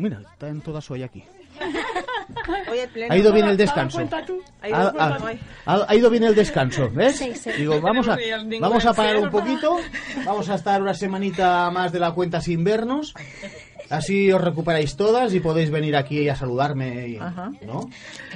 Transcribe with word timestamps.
Mira, 0.00 0.20
está 0.32 0.48
en 0.48 0.60
toda 0.60 0.80
su 0.80 0.94
aquí. 0.94 1.22
Ha 3.08 3.16
ido 3.16 3.32
bien 3.32 3.46
el 3.48 3.56
descanso. 3.56 3.98
Ha 4.62 4.68
ido 4.68 4.76
Ha, 4.76 4.90
bien, 5.18 5.40
ha- 5.66 5.94
ido 5.94 6.10
bien 6.10 6.24
el 6.24 6.34
descanso, 6.34 6.90
¿ves? 6.90 7.16
Sí, 7.16 7.34
sí. 7.34 7.50
Digo, 7.52 7.80
vamos 7.80 8.08
a, 8.08 8.16
vamos 8.60 8.86
a 8.86 8.94
parar 8.94 9.16
un 9.18 9.30
poquito, 9.30 9.76
vamos 10.24 10.48
a 10.48 10.54
estar 10.54 10.80
una 10.80 10.94
semanita 10.94 11.70
más 11.70 11.92
de 11.92 12.00
la 12.00 12.12
cuenta 12.12 12.40
sin 12.40 12.64
vernos, 12.64 13.14
así 13.90 14.32
os 14.32 14.40
recuperáis 14.40 14.96
todas 14.96 15.34
y 15.34 15.40
podéis 15.40 15.70
venir 15.70 15.96
aquí 15.96 16.28
a 16.28 16.34
saludarme, 16.36 17.08
y- 17.08 17.16
Ajá. 17.16 17.50
¿no? 17.66 17.88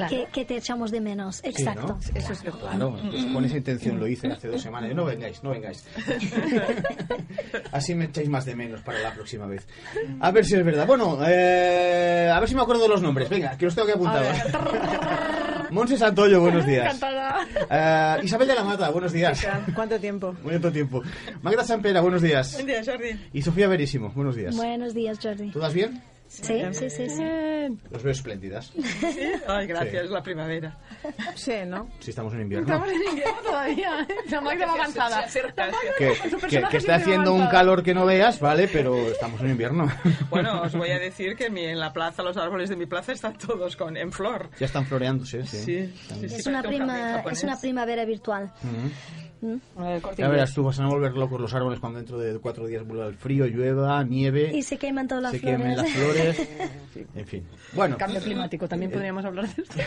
Que, 0.08 0.26
que 0.32 0.44
te 0.44 0.56
echamos 0.56 0.90
de 0.90 1.00
menos, 1.00 1.40
exacto. 1.44 1.96
Sí, 2.00 2.10
¿no? 2.12 2.18
Eso 2.20 2.32
es 2.32 2.40
cierto. 2.40 2.58
Claro, 2.60 2.96
pues 3.10 3.24
con 3.26 3.44
esa 3.44 3.56
intención 3.56 3.98
lo 3.98 4.06
hice 4.06 4.28
hace 4.28 4.48
dos 4.48 4.60
semanas. 4.60 4.94
No 4.94 5.04
vengáis, 5.04 5.42
no 5.42 5.50
vengáis. 5.50 5.84
Así 7.72 7.94
me 7.94 8.04
echáis 8.06 8.28
más 8.28 8.44
de 8.44 8.54
menos 8.54 8.80
para 8.82 9.00
la 9.00 9.12
próxima 9.14 9.46
vez. 9.46 9.66
A 10.20 10.30
ver 10.30 10.44
si 10.44 10.54
es 10.54 10.64
verdad. 10.64 10.86
Bueno, 10.86 11.18
eh, 11.26 12.30
a 12.32 12.38
ver 12.40 12.48
si 12.48 12.54
me 12.54 12.62
acuerdo 12.62 12.82
de 12.82 12.88
los 12.88 13.02
nombres. 13.02 13.28
Venga, 13.28 13.56
que 13.56 13.64
los 13.66 13.74
tengo 13.74 13.86
que 13.86 13.94
apuntar. 13.94 14.24
Monse 15.74 15.98
Santoyo, 15.98 16.40
buenos 16.40 16.64
días. 16.70 16.86
Encantada. 16.94 17.46
Eh, 17.68 18.24
Isabel 18.24 18.46
de 18.46 18.54
la 18.54 18.62
Mata, 18.62 18.90
buenos 18.90 19.12
días. 19.12 19.44
¿Cuánto 19.74 19.98
tiempo? 19.98 20.32
Muy 20.44 20.52
tanto 20.52 20.70
tiempo. 20.70 21.02
Magda 21.42 21.64
Sampera, 21.64 22.00
buenos 22.00 22.22
días. 22.22 22.52
Buen 22.54 22.66
día, 22.66 22.80
Jordi. 22.84 23.18
Y 23.32 23.42
Sofía 23.42 23.66
Verísimo, 23.66 24.10
buenos 24.14 24.36
días. 24.36 24.54
Buenos 24.56 24.94
días, 24.94 25.18
Jordi. 25.20 25.50
¿Todas 25.50 25.74
bien? 25.74 26.00
Sí, 26.42 26.62
sí, 26.72 26.90
sí, 26.90 27.08
sí. 27.08 27.22
Los 27.90 28.02
veo 28.02 28.12
espléndidas. 28.12 28.72
Ay, 29.46 29.66
gracias, 29.66 29.92
Sí. 29.92 30.04
es 30.06 30.10
la 30.10 30.22
primavera. 30.22 30.76
Sí, 31.34 31.52
¿no? 31.66 31.88
Si 32.00 32.10
estamos 32.10 32.34
en 32.34 32.40
invierno. 32.42 32.66
Estamos 32.66 32.88
en 32.92 33.08
invierno 33.10 33.40
todavía. 33.44 34.00
¿eh? 34.08 34.14
La 34.30 34.40
Magda 34.40 34.66
va 34.66 34.72
avanzada. 34.74 35.24
Que, 35.26 35.40
Tu 35.40 36.30
que, 36.30 36.36
personaje 36.38 36.70
que 36.70 36.76
está 36.78 36.94
haciendo 36.96 37.32
un 37.32 37.42
avanzado. 37.42 37.50
calor 37.58 37.82
que 37.82 37.94
no 37.94 38.04
veas, 38.06 38.40
¿vale? 38.40 38.68
Pero 38.72 38.96
estamos 39.08 39.40
en 39.42 39.50
invierno. 39.50 39.88
Bueno, 40.30 40.62
os 40.62 40.74
voy 40.74 40.90
a 40.90 40.98
decir 40.98 41.36
que 41.36 41.50
mi- 41.50 41.64
en 41.64 41.78
la 41.78 41.92
plaza, 41.92 42.22
los 42.22 42.36
árboles 42.36 42.68
de 42.68 42.76
mi 42.76 42.86
plaza 42.86 43.12
están 43.12 43.38
todos 43.38 43.76
con, 43.76 43.96
en 43.96 44.10
flor. 44.12 44.50
Ya 44.58 44.66
están 44.66 44.84
floreándose, 44.86 45.46
sí. 45.46 45.56
Sí, 45.58 45.94
sí, 46.08 46.28
sí, 46.28 46.34
Es 46.36 46.46
una, 46.46 46.60
un 46.60 46.66
prima, 46.66 46.98
japonés. 47.16 47.38
es 47.38 47.44
una 47.44 47.60
primavera 47.60 48.04
virtual. 48.04 48.52
Eh, 49.42 50.00
corte 50.00 50.22
Ya 50.22 50.26
inglés. 50.26 50.30
verás 50.30 50.54
tú, 50.54 50.64
vas 50.64 50.80
a 50.80 50.86
volver 50.86 51.12
locos 51.12 51.38
los 51.38 51.52
árboles 51.52 51.78
cuando 51.78 51.98
dentro 51.98 52.18
de 52.18 52.38
cuatro 52.38 52.66
días 52.66 52.82
vuelva 52.86 53.06
el 53.08 53.14
frío, 53.14 53.44
llueva, 53.44 54.02
nieve, 54.02 54.50
Y 54.54 54.62
se 54.62 54.78
queman 54.78 55.06
todas 55.06 55.22
las 55.24 55.32
se 55.32 55.38
flores. 55.40 55.58
quemen 55.60 55.76
las 55.76 55.90
flores. 55.90 56.23
En 57.14 57.26
fin. 57.26 57.46
Bueno, 57.72 57.96
Cambio 57.98 58.20
climático, 58.20 58.68
también 58.68 58.90
podríamos 58.90 59.24
hablar 59.24 59.48
de 59.54 59.62
esto. 59.62 59.74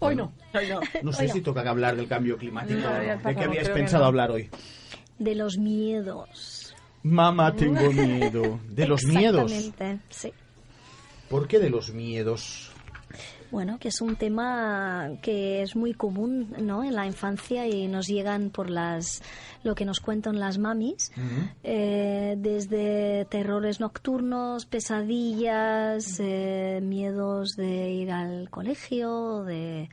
Hoy 0.00 0.14
no, 0.14 0.32
hoy 0.54 0.68
no. 0.68 0.80
no 1.02 1.12
sé 1.12 1.28
si 1.28 1.40
toca 1.40 1.62
que 1.62 1.68
hablar 1.70 1.96
del 1.96 2.06
cambio 2.06 2.36
climático. 2.36 2.80
No, 2.80 2.92
¿De 2.98 3.34
qué 3.34 3.44
habías 3.44 3.68
pensado 3.70 4.02
no. 4.02 4.08
hablar 4.08 4.30
hoy? 4.30 4.50
De 5.18 5.34
los 5.34 5.56
miedos. 5.56 6.74
Mamá, 7.02 7.54
tengo 7.54 7.90
miedo. 7.92 8.60
¿De 8.68 8.86
los 8.86 9.04
miedos? 9.04 9.50
Exactamente, 9.50 10.04
sí. 10.10 10.32
¿Por 11.30 11.48
qué 11.48 11.58
de 11.58 11.70
los 11.70 11.92
miedos? 11.92 12.70
Bueno, 13.50 13.78
que 13.78 13.88
es 13.88 14.00
un 14.00 14.16
tema 14.16 15.10
que 15.22 15.62
es 15.62 15.76
muy 15.76 15.94
común 15.94 16.54
¿no? 16.58 16.82
en 16.82 16.94
la 16.94 17.06
infancia 17.06 17.66
y 17.66 17.86
nos 17.86 18.08
llegan 18.08 18.50
por 18.50 18.70
las 18.70 19.22
lo 19.62 19.74
que 19.74 19.84
nos 19.84 20.00
cuentan 20.00 20.38
las 20.38 20.58
mamis, 20.58 21.12
eh, 21.62 22.34
desde 22.38 23.24
terrores 23.26 23.80
nocturnos, 23.80 24.66
pesadillas, 24.66 26.20
eh, 26.20 26.80
miedos 26.82 27.56
de 27.56 27.90
ir 27.90 28.12
al 28.12 28.48
colegio, 28.50 29.42
de 29.44 29.88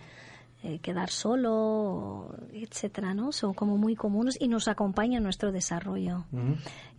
eh, 0.65 0.79
quedar 0.79 1.09
solo, 1.09 2.35
etcétera, 2.53 3.13
¿no? 3.13 3.31
Son 3.31 3.53
como 3.53 3.77
muy 3.77 3.95
comunes 3.95 4.37
y 4.39 4.47
nos 4.47 4.67
acompañan 4.67 5.17
en 5.17 5.23
nuestro 5.23 5.51
desarrollo. 5.51 6.25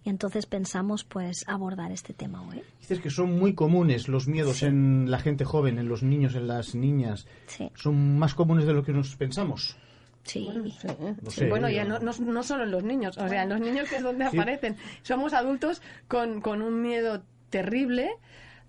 Y 0.04 0.10
entonces 0.10 0.44
pensamos, 0.46 1.02
pues, 1.02 1.44
abordar 1.48 1.90
este 1.90 2.12
tema 2.12 2.42
hoy. 2.42 2.62
Dices 2.80 3.00
que 3.00 3.08
son 3.10 3.38
muy 3.38 3.54
comunes 3.54 4.06
los 4.06 4.28
miedos 4.28 4.62
en 4.62 5.10
la 5.10 5.18
gente 5.18 5.44
joven, 5.46 5.78
en 5.78 5.88
los 5.88 6.02
niños, 6.02 6.34
en 6.34 6.46
las 6.46 6.74
niñas. 6.74 7.26
Sí, 7.46 7.70
Son 7.74 8.18
más 8.18 8.34
comunes 8.34 8.66
de 8.66 8.74
lo 8.74 8.82
que 8.84 8.92
nos 8.92 9.16
pensamos. 9.16 9.76
sí. 10.24 10.48
No 10.52 11.30
Sí, 11.30 11.40
sé, 11.40 11.48
bueno, 11.48 11.68
yo- 11.70 11.76
ya 11.76 11.84
no, 11.84 11.98
no, 12.00 12.12
no 12.18 12.42
solo 12.42 12.64
en 12.64 12.70
los 12.70 12.84
niños, 12.84 13.16
o 13.18 13.28
sea, 13.28 13.42
en 13.44 13.48
los 13.48 13.60
niños 13.60 13.88
que 13.88 13.96
es 13.96 14.02
donde 14.02 14.26
Sí. 14.30 14.36
aparecen. 14.38 14.76
Somos 15.02 15.32
adultos 15.32 15.80
con, 16.06 16.40
con 16.42 16.60
un 16.62 16.82
miedo 16.82 17.22
terrible, 17.50 18.10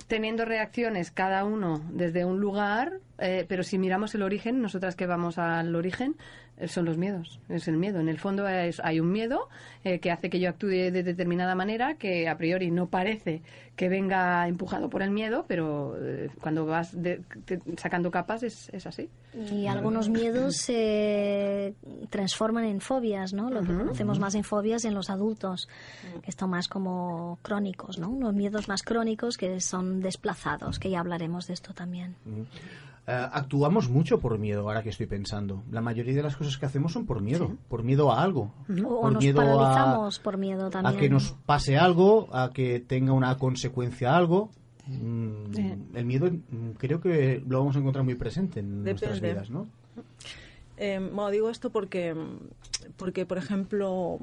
teniendo 0.08 0.46
reacciones 0.46 1.12
cada 1.12 1.44
uno 1.44 1.82
desde 1.92 2.24
un 2.26 2.40
lugar, 2.40 3.00
eh, 3.18 3.46
pero 3.50 3.64
si 3.64 3.78
miramos 3.78 4.14
el 4.16 4.22
origen, 4.22 4.62
nosotras 4.62 4.96
que 4.96 5.06
vamos 5.08 5.38
al 5.38 5.76
origen, 5.76 6.16
eh, 6.16 6.20
son 6.68 6.86
los 6.86 6.98
miedos, 6.98 7.40
es 7.50 7.68
el 7.68 7.78
miedo. 7.78 8.00
En 8.00 8.08
el 8.10 8.18
fondo 8.18 8.48
es- 8.48 8.80
hay 8.84 9.00
un 9.00 9.12
miedo 9.12 9.50
eh, 9.84 10.00
que 10.00 10.10
hace 10.12 10.30
que 10.30 10.40
yo 10.40 10.50
actúe 10.50 10.68
de 10.70 11.04
determinada 11.04 11.54
manera, 11.56 11.96
que 11.96 12.28
a 12.30 12.38
priori 12.38 12.72
no 12.72 12.88
parece 12.88 13.42
que 13.76 13.90
venga 13.90 14.48
empujado 14.48 14.90
por 14.90 15.02
el 15.02 15.12
miedo, 15.12 15.44
pero 15.50 15.96
eh, 16.02 16.30
cuando 16.42 16.66
vas 16.66 17.00
de- 17.02 17.22
te- 17.46 17.60
sacando 17.78 18.10
capas 18.10 18.42
es, 18.44 18.70
es 18.74 18.88
así. 18.88 19.10
Y 19.52 19.68
algunos 19.68 20.08
miedos 20.10 20.56
se 20.56 21.74
transforman 22.10 22.64
en 22.64 22.80
fobias, 22.80 23.34
¿no? 23.34 23.50
Lo 23.50 23.62
que 23.62 23.74
conocemos 23.74 24.20
más 24.20 24.34
en 24.36 24.44
fobias 24.46 24.86
en 24.86 24.94
los 24.94 25.10
adultos, 25.10 25.68
que 26.24 26.30
están 26.30 26.50
más 26.50 26.68
como 26.70 27.38
crónicos, 27.42 28.00
¿no? 28.00 28.10
Unos 28.10 28.34
miedos 28.34 28.70
más 28.70 28.82
crónicos 28.82 29.38
que 29.38 29.60
son 29.60 30.00
desplazados, 30.02 30.80
que 30.80 30.90
ya 30.90 31.02
hablaremos 31.02 31.48
de 31.48 31.54
esto 31.54 31.74
también. 31.74 32.16
Eh, 33.08 33.28
actuamos 33.32 33.88
mucho 33.90 34.20
por 34.20 34.40
miedo, 34.40 34.62
ahora 34.62 34.82
que 34.82 34.90
estoy 34.90 35.06
pensando. 35.06 35.62
La 35.70 35.82
mayoría 35.82 36.16
de 36.16 36.24
las 36.24 36.36
cosas 36.36 36.58
que 36.58 36.66
hacemos 36.66 36.92
son 36.94 37.06
por 37.06 37.22
miedo, 37.22 37.56
por 37.70 37.84
miedo 37.84 38.12
a 38.12 38.22
algo. 38.24 38.52
O 38.84 39.02
por 39.02 39.14
nos 39.14 39.24
miedo 39.24 39.42
a- 39.42 39.46
paralizamos 39.46 40.20
por 40.20 40.38
miedo 40.38 40.70
también. 40.72 40.96
a 40.96 41.00
que 41.00 41.10
nos 41.10 41.34
pase 41.46 41.78
algo, 41.78 42.28
a 42.36 42.52
que 42.52 42.80
tenga 42.80 43.14
una 43.14 43.38
consecuencia 43.38 44.16
algo. 44.16 44.50
Mm, 44.88 45.96
El 45.96 46.06
miedo 46.06 46.30
mm, 46.32 46.72
creo 46.78 47.00
que 47.02 47.44
lo 47.48 47.60
vamos 47.60 47.76
a 47.76 47.80
encontrar 47.80 48.04
muy 48.06 48.16
presente 48.16 48.60
en 48.60 48.84
nuestras 48.84 49.20
vidas, 49.22 49.50
¿no? 49.52 49.68
Eh, 50.78 51.00
bueno, 51.00 51.30
digo 51.32 51.50
esto 51.50 51.70
porque, 51.70 52.16
porque 52.98 53.26
por 53.26 53.38
ejemplo, 53.38 54.20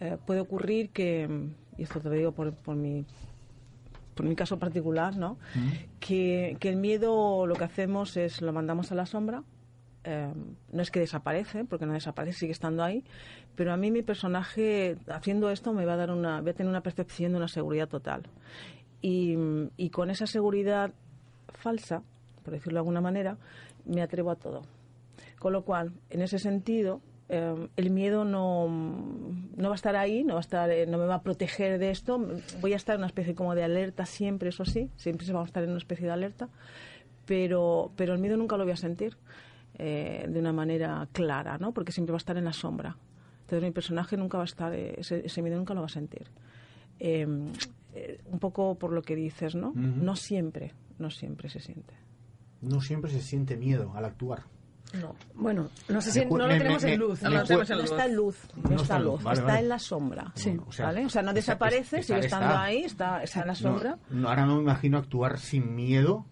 eh, 0.00 0.16
puede 0.26 0.40
ocurrir 0.40 0.90
que, 0.90 1.28
y 1.76 1.82
esto 1.82 2.00
te 2.00 2.08
lo 2.08 2.14
digo 2.14 2.32
por, 2.32 2.52
por 2.54 2.76
mi 2.76 3.04
por 4.16 4.26
mi 4.26 4.34
caso 4.34 4.58
particular, 4.58 5.16
¿no? 5.16 5.38
Que, 6.00 6.56
que 6.58 6.68
el 6.70 6.76
miedo 6.76 7.46
lo 7.46 7.54
que 7.54 7.64
hacemos 7.64 8.16
es 8.16 8.40
lo 8.42 8.52
mandamos 8.52 8.90
a 8.90 8.94
la 8.96 9.06
sombra. 9.06 9.44
eh, 10.04 10.32
no 10.72 10.82
es 10.82 10.90
que 10.90 11.00
desaparece, 11.00 11.64
porque 11.64 11.84
no 11.84 11.92
desaparece, 11.92 12.38
sigue 12.40 12.52
estando 12.52 12.82
ahí. 12.82 13.04
Pero 13.56 13.72
a 13.72 13.76
mí 13.76 13.90
mi 13.90 14.02
personaje, 14.02 14.96
haciendo 15.08 15.50
esto, 15.50 15.72
me 15.72 15.84
va 15.84 15.94
a 15.94 15.96
dar 15.96 16.10
una, 16.10 16.40
voy 16.40 16.50
a 16.50 16.54
tener 16.54 16.70
una 16.70 16.80
percepción 16.82 17.32
de 17.32 17.38
una 17.38 17.48
seguridad 17.48 17.88
total. 17.88 18.22
Y, 19.02 19.36
y 19.76 19.90
con 19.90 20.10
esa 20.10 20.26
seguridad 20.26 20.92
falsa, 21.48 22.02
por 22.44 22.54
decirlo 22.54 22.76
de 22.76 22.80
alguna 22.80 23.00
manera, 23.00 23.36
me 23.84 24.00
atrevo 24.02 24.30
a 24.30 24.36
todo. 24.36 24.62
Con 25.38 25.52
lo 25.52 25.62
cual, 25.64 25.92
en 26.10 26.22
ese 26.22 26.38
sentido, 26.38 27.00
eh, 27.28 27.68
el 27.76 27.90
miedo 27.90 28.24
no, 28.24 28.68
no 28.68 29.68
va 29.68 29.74
a 29.74 29.76
estar 29.76 29.96
ahí, 29.96 30.24
no 30.24 30.34
va 30.34 30.40
a 30.40 30.42
estar, 30.42 30.70
eh, 30.70 30.86
no 30.86 30.98
me 30.98 31.06
va 31.06 31.16
a 31.16 31.22
proteger 31.22 31.78
de 31.78 31.90
esto. 31.90 32.24
Voy 32.60 32.72
a 32.72 32.76
estar 32.76 32.94
en 32.94 33.00
una 33.00 33.06
especie 33.06 33.34
como 33.34 33.54
de 33.54 33.64
alerta 33.64 34.06
siempre, 34.06 34.50
eso 34.50 34.64
sí, 34.64 34.90
siempre 34.96 35.26
se 35.26 35.32
va 35.32 35.42
a 35.42 35.44
estar 35.44 35.62
en 35.62 35.70
una 35.70 35.78
especie 35.78 36.06
de 36.06 36.12
alerta, 36.12 36.48
pero, 37.24 37.92
pero 37.96 38.14
el 38.14 38.20
miedo 38.20 38.36
nunca 38.36 38.56
lo 38.56 38.64
voy 38.64 38.72
a 38.72 38.76
sentir 38.76 39.16
eh, 39.78 40.26
de 40.28 40.38
una 40.38 40.52
manera 40.52 41.08
clara, 41.12 41.58
¿no? 41.58 41.72
Porque 41.72 41.92
siempre 41.92 42.12
va 42.12 42.16
a 42.16 42.24
estar 42.24 42.36
en 42.36 42.44
la 42.44 42.52
sombra. 42.52 42.96
Entonces 43.40 43.62
mi 43.62 43.70
personaje 43.70 44.16
nunca 44.16 44.38
va 44.38 44.44
a 44.44 44.46
estar, 44.46 44.72
eh, 44.74 44.94
ese, 44.98 45.24
ese 45.24 45.42
miedo 45.42 45.56
nunca 45.56 45.74
lo 45.74 45.80
va 45.80 45.86
a 45.86 45.90
sentir. 45.90 46.28
Eh, 46.98 47.26
eh, 47.96 48.20
un 48.26 48.38
poco 48.38 48.74
por 48.74 48.92
lo 48.92 49.02
que 49.02 49.16
dices, 49.16 49.54
¿no? 49.54 49.72
No 49.74 50.16
siempre, 50.16 50.74
no 50.98 51.10
siempre 51.10 51.48
se 51.48 51.60
siente. 51.60 51.94
No 52.60 52.80
siempre 52.82 53.10
se 53.10 53.22
siente 53.22 53.56
miedo 53.56 53.92
al 53.94 54.04
actuar. 54.04 54.44
No. 54.94 55.14
Bueno, 55.34 55.68
no 55.88 56.00
sé 56.00 56.10
si 56.12 56.24
lo 56.24 56.46
tenemos 56.48 56.82
me- 56.82 56.92
en 56.94 57.00
luz. 57.00 57.22
me 57.22 57.30
no 57.30 57.44
tenemos 57.44 57.70
en 57.70 57.80
está 57.80 58.04
en 58.06 58.14
luz, 58.16 58.36
no, 58.62 58.70
No 58.70 58.76
está 58.76 58.96
en 58.96 59.04
luz, 59.04 59.22
vale, 59.22 59.34
está 59.40 59.46
vale. 59.46 59.60
en 59.62 59.68
la 59.68 59.78
sombra. 59.78 60.32
Sí. 60.34 60.56
O 60.66 60.72
sea, 60.72 60.86
¿vale? 60.86 61.04
O 61.04 61.08
sea, 61.08 61.22
no 61.22 61.32
desaparece, 61.34 61.98
está- 61.98 62.14
sigue 62.14 62.26
está. 62.26 62.36
estando 62.38 62.58
ahí, 62.58 62.84
está, 62.84 63.22
está 63.22 63.40
en 63.42 63.46
la 63.48 63.54
sombra. 63.54 63.98
No, 64.10 64.20
no, 64.20 64.28
ahora 64.28 64.46
no 64.46 64.56
me 64.56 64.62
imagino 64.62 64.98
actuar 64.98 65.38
sin 65.38 65.74
miedo 65.74 66.24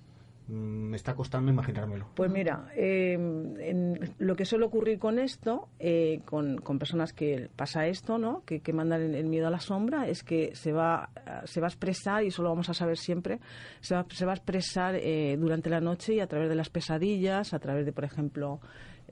Me 0.46 0.96
está 0.96 1.14
costando 1.14 1.50
imaginármelo. 1.50 2.06
Pues 2.14 2.31
mira, 2.31 2.69
eh, 2.76 3.14
en- 3.14 4.14
lo 4.19 4.37
que 4.37 4.44
suele 4.44 4.67
ocurrir 4.67 4.99
con 4.99 5.19
esto, 5.19 5.69
eh, 5.79 6.20
con, 6.26 6.58
con 6.58 6.79
personas 6.79 7.12
que 7.14 7.49
pasa 7.56 7.87
esto, 7.87 8.19
¿no? 8.19 8.43
Que, 8.44 8.61
que 8.61 8.73
mandan 8.75 9.00
el, 9.00 9.14
el 9.14 9.26
miedo 9.26 9.46
a 9.46 9.50
la 9.50 9.61
sombra, 9.61 10.06
es 10.06 10.23
que 10.23 10.55
se 10.55 10.73
va, 10.73 11.08
a- 11.25 11.46
se 11.46 11.61
va 11.61 11.69
a 11.69 11.70
expresar, 11.70 12.25
y 12.25 12.26
eso 12.26 12.43
lo 12.43 12.50
vamos 12.50 12.69
a 12.69 12.75
saber 12.75 12.99
siempre, 12.99 13.41
se 13.81 13.94
va, 13.94 14.05
se 14.11 14.26
va 14.26 14.32
a 14.32 14.35
expresar 14.35 14.96
eh, 14.96 15.37
durante 15.38 15.70
la 15.70 15.81
noche 15.81 16.14
y 16.14 16.20
a 16.20 16.26
través 16.26 16.50
de 16.50 16.56
las 16.56 16.69
pesadillas, 16.69 17.55
a 17.55 17.58
través 17.58 17.87
de, 17.87 17.93
por 17.93 18.05
ejemplo, 18.05 18.61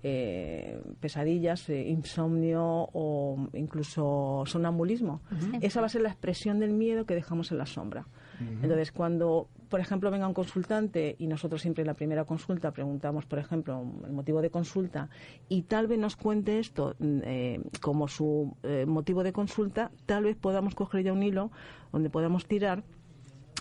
eh, 0.02 0.80
pesadillas, 1.00 1.68
eh, 1.70 1.80
insomnio 1.88 2.62
o 2.92 3.48
incluso 3.54 4.42
sonambulismo. 4.46 5.20
Esa 5.60 5.80
va 5.80 5.86
a 5.86 5.88
ser 5.88 6.02
la 6.02 6.08
expresión 6.08 6.58
del 6.58 6.72
miedo 6.72 7.04
que 7.06 7.14
dejamos 7.14 7.52
en 7.52 7.58
la 7.58 7.66
sombra. 7.66 8.06
Entonces, 8.40 8.92
cuando, 8.92 9.48
por 9.68 9.80
ejemplo, 9.80 10.10
venga 10.10 10.26
un 10.26 10.34
consultante 10.34 11.14
y 11.18 11.26
nosotros 11.26 11.62
siempre 11.62 11.82
en 11.82 11.86
la 11.86 11.94
primera 11.94 12.24
consulta 12.24 12.72
preguntamos, 12.72 13.24
por 13.26 13.38
ejemplo, 13.38 13.84
el 14.04 14.12
motivo 14.12 14.42
de 14.42 14.50
consulta 14.50 15.08
y 15.48 15.62
tal 15.62 15.86
vez 15.86 15.98
nos 15.98 16.16
cuente 16.16 16.58
esto 16.58 16.96
mm, 16.98 17.18
eh, 17.24 17.60
como 17.80 18.08
su 18.08 18.56
eh, 18.62 18.84
motivo 18.86 19.22
de 19.22 19.32
consulta, 19.32 19.90
tal 20.06 20.24
vez 20.24 20.36
podamos 20.36 20.74
coger 20.74 21.04
ya 21.04 21.12
un 21.12 21.22
hilo 21.22 21.50
donde 21.92 22.10
podamos 22.10 22.46
tirar 22.46 22.82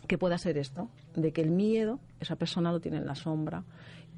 que 0.08 0.18
pueda 0.18 0.38
ser 0.38 0.58
esto, 0.58 0.90
de 1.16 1.32
que 1.32 1.42
el 1.42 1.52
miedo, 1.52 2.00
esa 2.20 2.36
persona 2.36 2.72
lo 2.72 2.80
tiene 2.80 2.98
en 2.98 3.06
la 3.06 3.16
sombra 3.16 3.64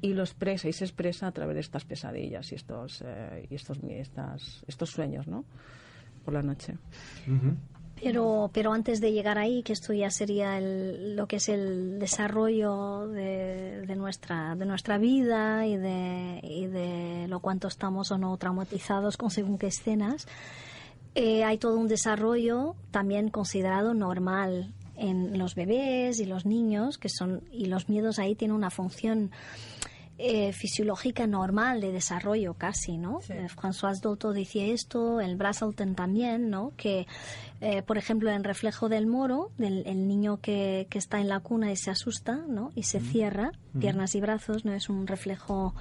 y 0.00 0.14
lo 0.14 0.22
expresa 0.22 0.68
y 0.68 0.72
se 0.72 0.84
expresa 0.84 1.26
a 1.26 1.32
través 1.32 1.54
de 1.54 1.60
estas 1.60 1.84
pesadillas 1.84 2.50
y 2.52 2.54
estos, 2.54 3.02
eh, 3.06 3.46
y 3.48 3.54
estos, 3.54 3.78
estas, 3.88 4.64
estos 4.66 4.90
sueños, 4.90 5.26
¿no? 5.26 5.44
Por 6.24 6.34
la 6.34 6.42
noche. 6.42 6.76
Pero, 8.02 8.50
pero 8.52 8.72
antes 8.72 9.00
de 9.00 9.12
llegar 9.12 9.38
ahí, 9.38 9.62
que 9.62 9.72
esto 9.72 9.92
ya 9.92 10.10
sería 10.10 10.58
el- 10.58 11.16
lo 11.16 11.26
que 11.26 11.36
es 11.36 11.48
el 11.48 11.98
desarrollo 11.98 13.06
de, 13.08 13.82
de 13.86 13.96
nuestra, 13.96 14.54
de 14.56 14.66
nuestra 14.66 14.98
vida 14.98 15.66
y 15.66 15.76
de, 15.76 16.40
y 16.42 16.66
de 16.66 17.26
lo 17.28 17.40
cuánto 17.40 17.68
estamos 17.68 18.10
o 18.10 18.18
no 18.18 18.36
traumatizados 18.36 19.16
con 19.16 19.30
según 19.30 19.58
qué 19.58 19.68
escenas, 19.68 20.26
eh, 21.14 21.44
hay 21.44 21.56
todo 21.58 21.78
un 21.78 21.88
desarrollo 21.88 22.74
también 22.90 23.30
considerado 23.30 23.94
normal 23.94 24.72
en 24.96 25.38
los 25.38 25.54
bebés 25.54 26.20
y 26.20 26.24
los 26.24 26.44
niños, 26.46 26.98
que 26.98 27.08
son, 27.08 27.42
y 27.52 27.66
los 27.66 27.88
miedos 27.88 28.18
ahí 28.18 28.34
tienen 28.34 28.56
una 28.56 28.70
función 28.70 29.30
eh, 30.26 30.52
fisiológica 30.52 31.26
normal 31.26 31.80
de 31.80 31.92
desarrollo 31.92 32.54
casi, 32.54 32.96
¿no? 32.96 33.20
Eh, 33.28 33.46
François 33.48 34.00
Dolto 34.00 34.32
decía 34.32 34.64
esto, 34.66 35.20
el 35.20 35.36
Braselton 35.36 35.94
también, 35.94 36.48
¿no? 36.48 36.72
Que, 36.76 37.06
eh, 37.60 37.82
por 37.82 37.98
ejemplo, 37.98 38.30
en 38.30 38.42
Reflejo 38.42 38.88
del 38.88 39.06
Moro, 39.06 39.50
del 39.58 39.86
el 39.86 40.08
niño 40.08 40.38
que, 40.40 40.86
que 40.88 40.98
está 40.98 41.20
en 41.20 41.28
la 41.28 41.40
cuna 41.40 41.70
y 41.70 41.76
se 41.76 41.90
asusta, 41.90 42.36
¿no? 42.48 42.72
Y 42.74 42.84
se 42.84 43.00
cierra, 43.00 43.52
piernas 43.78 44.14
y 44.14 44.20
brazos, 44.20 44.64
¿no? 44.64 44.72
Es 44.72 44.88
un 44.88 45.06
reflejo 45.06 45.74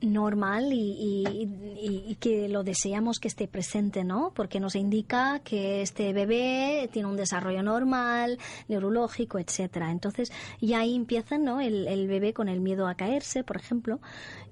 normal 0.00 0.72
y, 0.72 0.76
y- 0.76 1.42
y- 1.80 2.04
y 2.10 2.14
que 2.16 2.48
lo 2.48 2.62
deseamos 2.62 3.18
que 3.18 3.28
esté 3.28 3.48
presente, 3.48 4.04
¿no? 4.04 4.32
Porque 4.34 4.60
nos 4.60 4.74
indica 4.76 5.40
que 5.42 5.80
este 5.82 6.12
bebé 6.12 6.88
tiene 6.92 7.08
un 7.08 7.16
desarrollo 7.16 7.62
normal, 7.62 8.38
neurológico, 8.68 9.38
etcétera. 9.38 9.90
Entonces, 9.90 10.30
ya 10.60 10.80
ahí 10.80 10.94
empieza, 10.94 11.38
¿no? 11.38 11.60
El, 11.60 11.88
el 11.88 12.06
bebé 12.08 12.32
con 12.34 12.48
el 12.48 12.60
miedo 12.60 12.86
a 12.88 12.94
caerse, 12.94 13.42
por 13.42 13.56
ejemplo, 13.56 14.00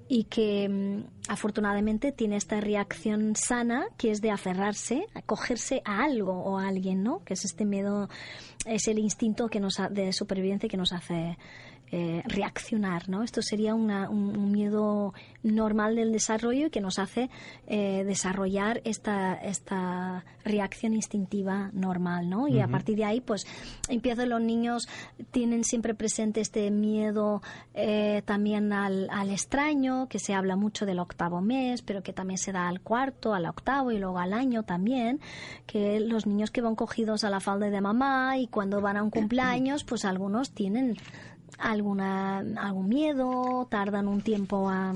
y 0.07 0.25
que 0.25 0.67
mm, 0.69 1.31
afortunadamente 1.31 2.11
tiene 2.11 2.35
esta 2.37 2.59
reacción 2.61 3.35
sana 3.35 3.85
que 3.97 4.11
es 4.11 4.21
de 4.21 4.31
aferrarse, 4.31 5.05
acogerse 5.13 5.81
a 5.85 6.03
algo 6.03 6.33
o 6.43 6.57
a 6.59 6.67
alguien, 6.67 7.03
¿no? 7.03 7.23
Que 7.23 7.33
es 7.35 7.45
este 7.45 7.65
miedo, 7.65 8.09
es 8.65 8.87
el 8.87 8.99
instinto 8.99 9.47
que 9.47 9.59
nos 9.59 9.79
ha- 9.79 9.89
de 9.89 10.11
supervivencia 10.13 10.69
que 10.69 10.77
nos 10.77 10.91
hace 10.93 11.37
eh, 11.91 12.23
reaccionar, 12.25 13.07
¿no? 13.09 13.23
Esto 13.23 13.41
sería 13.41 13.75
una- 13.75 14.09
un, 14.09 14.37
un 14.37 14.51
miedo 14.51 15.13
normal 15.43 15.95
del 15.95 16.11
desarrollo 16.11 16.67
y 16.67 16.69
que 16.69 16.81
nos 16.81 16.97
hace 16.99 17.29
eh, 17.67 18.03
desarrollar 18.05 18.81
esta, 18.85 19.35
esta 19.35 20.25
reacción 20.43 20.93
instintiva 20.93 21.69
normal, 21.73 22.29
¿no? 22.29 22.47
Y 22.47 22.59
a 22.59 22.67
partir 22.67 22.97
de 22.97 23.05
ahí, 23.05 23.21
pues, 23.21 23.45
empiezan 23.87 24.29
los 24.29 24.41
niños, 24.41 24.87
tienen 25.31 25.63
siempre 25.63 25.93
presente 25.93 26.41
este 26.41 26.69
miedo 26.71 27.41
eh, 27.73 28.21
también 28.25 28.73
al, 28.73 29.07
al 29.11 29.29
extraño, 29.29 30.07
que 30.09 30.19
se 30.19 30.33
habla 30.33 30.55
mucho 30.55 30.85
del 30.85 30.99
octavo 30.99 31.41
mes, 31.41 31.81
pero 31.81 32.01
que 32.03 32.13
también 32.13 32.37
se 32.37 32.51
da 32.51 32.67
al 32.67 32.81
cuarto, 32.81 33.33
al 33.33 33.45
octavo 33.45 33.91
y 33.91 33.99
luego 33.99 34.19
al 34.19 34.33
año 34.33 34.63
también, 34.63 35.19
que 35.67 35.99
los 35.99 36.25
niños 36.25 36.51
que 36.51 36.61
van 36.61 36.75
cogidos 36.75 37.23
a 37.23 37.29
la 37.29 37.39
falda 37.39 37.69
de 37.69 37.81
mamá 37.81 38.37
y 38.37 38.47
cuando 38.47 38.81
van 38.81 38.97
a 38.97 39.03
un 39.03 39.09
cumpleaños, 39.11 39.83
pues 39.83 40.03
algunos 40.05 40.51
tienen 40.51 40.95
alguna 41.57 42.39
algún 42.57 42.89
miedo, 42.89 43.67
tardan 43.69 44.07
un 44.07 44.21
tiempo 44.21 44.69
a 44.69 44.93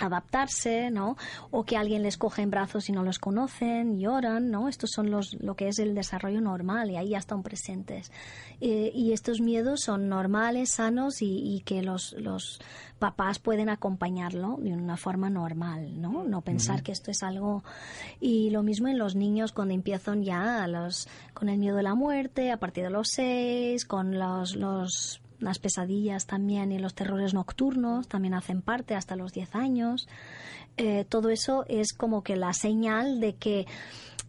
adaptarse, 0.00 0.90
¿no? 0.90 1.16
O 1.50 1.64
que 1.64 1.76
alguien 1.76 2.02
les 2.02 2.16
coge 2.16 2.42
en 2.42 2.50
brazos 2.50 2.88
y 2.88 2.92
no 2.92 3.02
los 3.02 3.18
conocen, 3.18 3.98
lloran, 3.98 4.50
¿no? 4.50 4.68
Estos 4.68 4.90
son 4.94 5.10
los 5.10 5.34
lo 5.40 5.54
que 5.54 5.68
es 5.68 5.78
el 5.78 5.94
desarrollo 5.94 6.40
normal 6.40 6.90
y 6.90 6.96
ahí 6.96 7.10
ya 7.10 7.18
están 7.18 7.42
presentes. 7.42 8.10
Eh, 8.60 8.90
y 8.94 9.12
estos 9.12 9.40
miedos 9.40 9.80
son 9.82 10.08
normales, 10.08 10.70
sanos 10.70 11.22
y, 11.22 11.54
y 11.54 11.60
que 11.60 11.82
los, 11.82 12.14
los 12.14 12.60
papás 12.98 13.38
pueden 13.38 13.68
acompañarlo 13.68 14.58
de 14.60 14.72
una 14.72 14.96
forma 14.96 15.30
normal, 15.30 16.00
¿no? 16.00 16.24
No 16.24 16.42
pensar 16.42 16.82
que 16.82 16.92
esto 16.92 17.10
es 17.10 17.22
algo 17.22 17.62
y 18.20 18.50
lo 18.50 18.62
mismo 18.62 18.88
en 18.88 18.98
los 18.98 19.14
niños 19.14 19.52
cuando 19.52 19.74
empiezan 19.74 20.22
ya 20.22 20.62
a 20.62 20.68
los 20.68 21.08
con 21.32 21.48
el 21.48 21.58
miedo 21.58 21.76
de 21.76 21.82
la 21.82 21.94
muerte 21.94 22.50
a 22.50 22.58
partir 22.58 22.84
de 22.84 22.90
los 22.90 23.08
seis, 23.08 23.84
con 23.84 24.18
los 24.18 24.54
los 24.54 25.19
las 25.40 25.58
pesadillas 25.58 26.26
también 26.26 26.72
y 26.72 26.78
los 26.78 26.94
terrores 26.94 27.34
nocturnos 27.34 28.08
también 28.08 28.34
hacen 28.34 28.62
parte 28.62 28.94
hasta 28.94 29.16
los 29.16 29.32
10 29.32 29.54
años. 29.54 30.08
Eh, 30.76 31.04
todo 31.08 31.30
eso 31.30 31.64
es 31.68 31.92
como 31.92 32.22
que 32.22 32.36
la 32.36 32.52
señal 32.52 33.20
de 33.20 33.34
que 33.34 33.66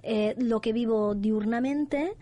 eh, 0.04 0.36
lo 0.38 0.62
que 0.62 0.74
vivo 0.74 1.14
diurnamente 1.14 2.16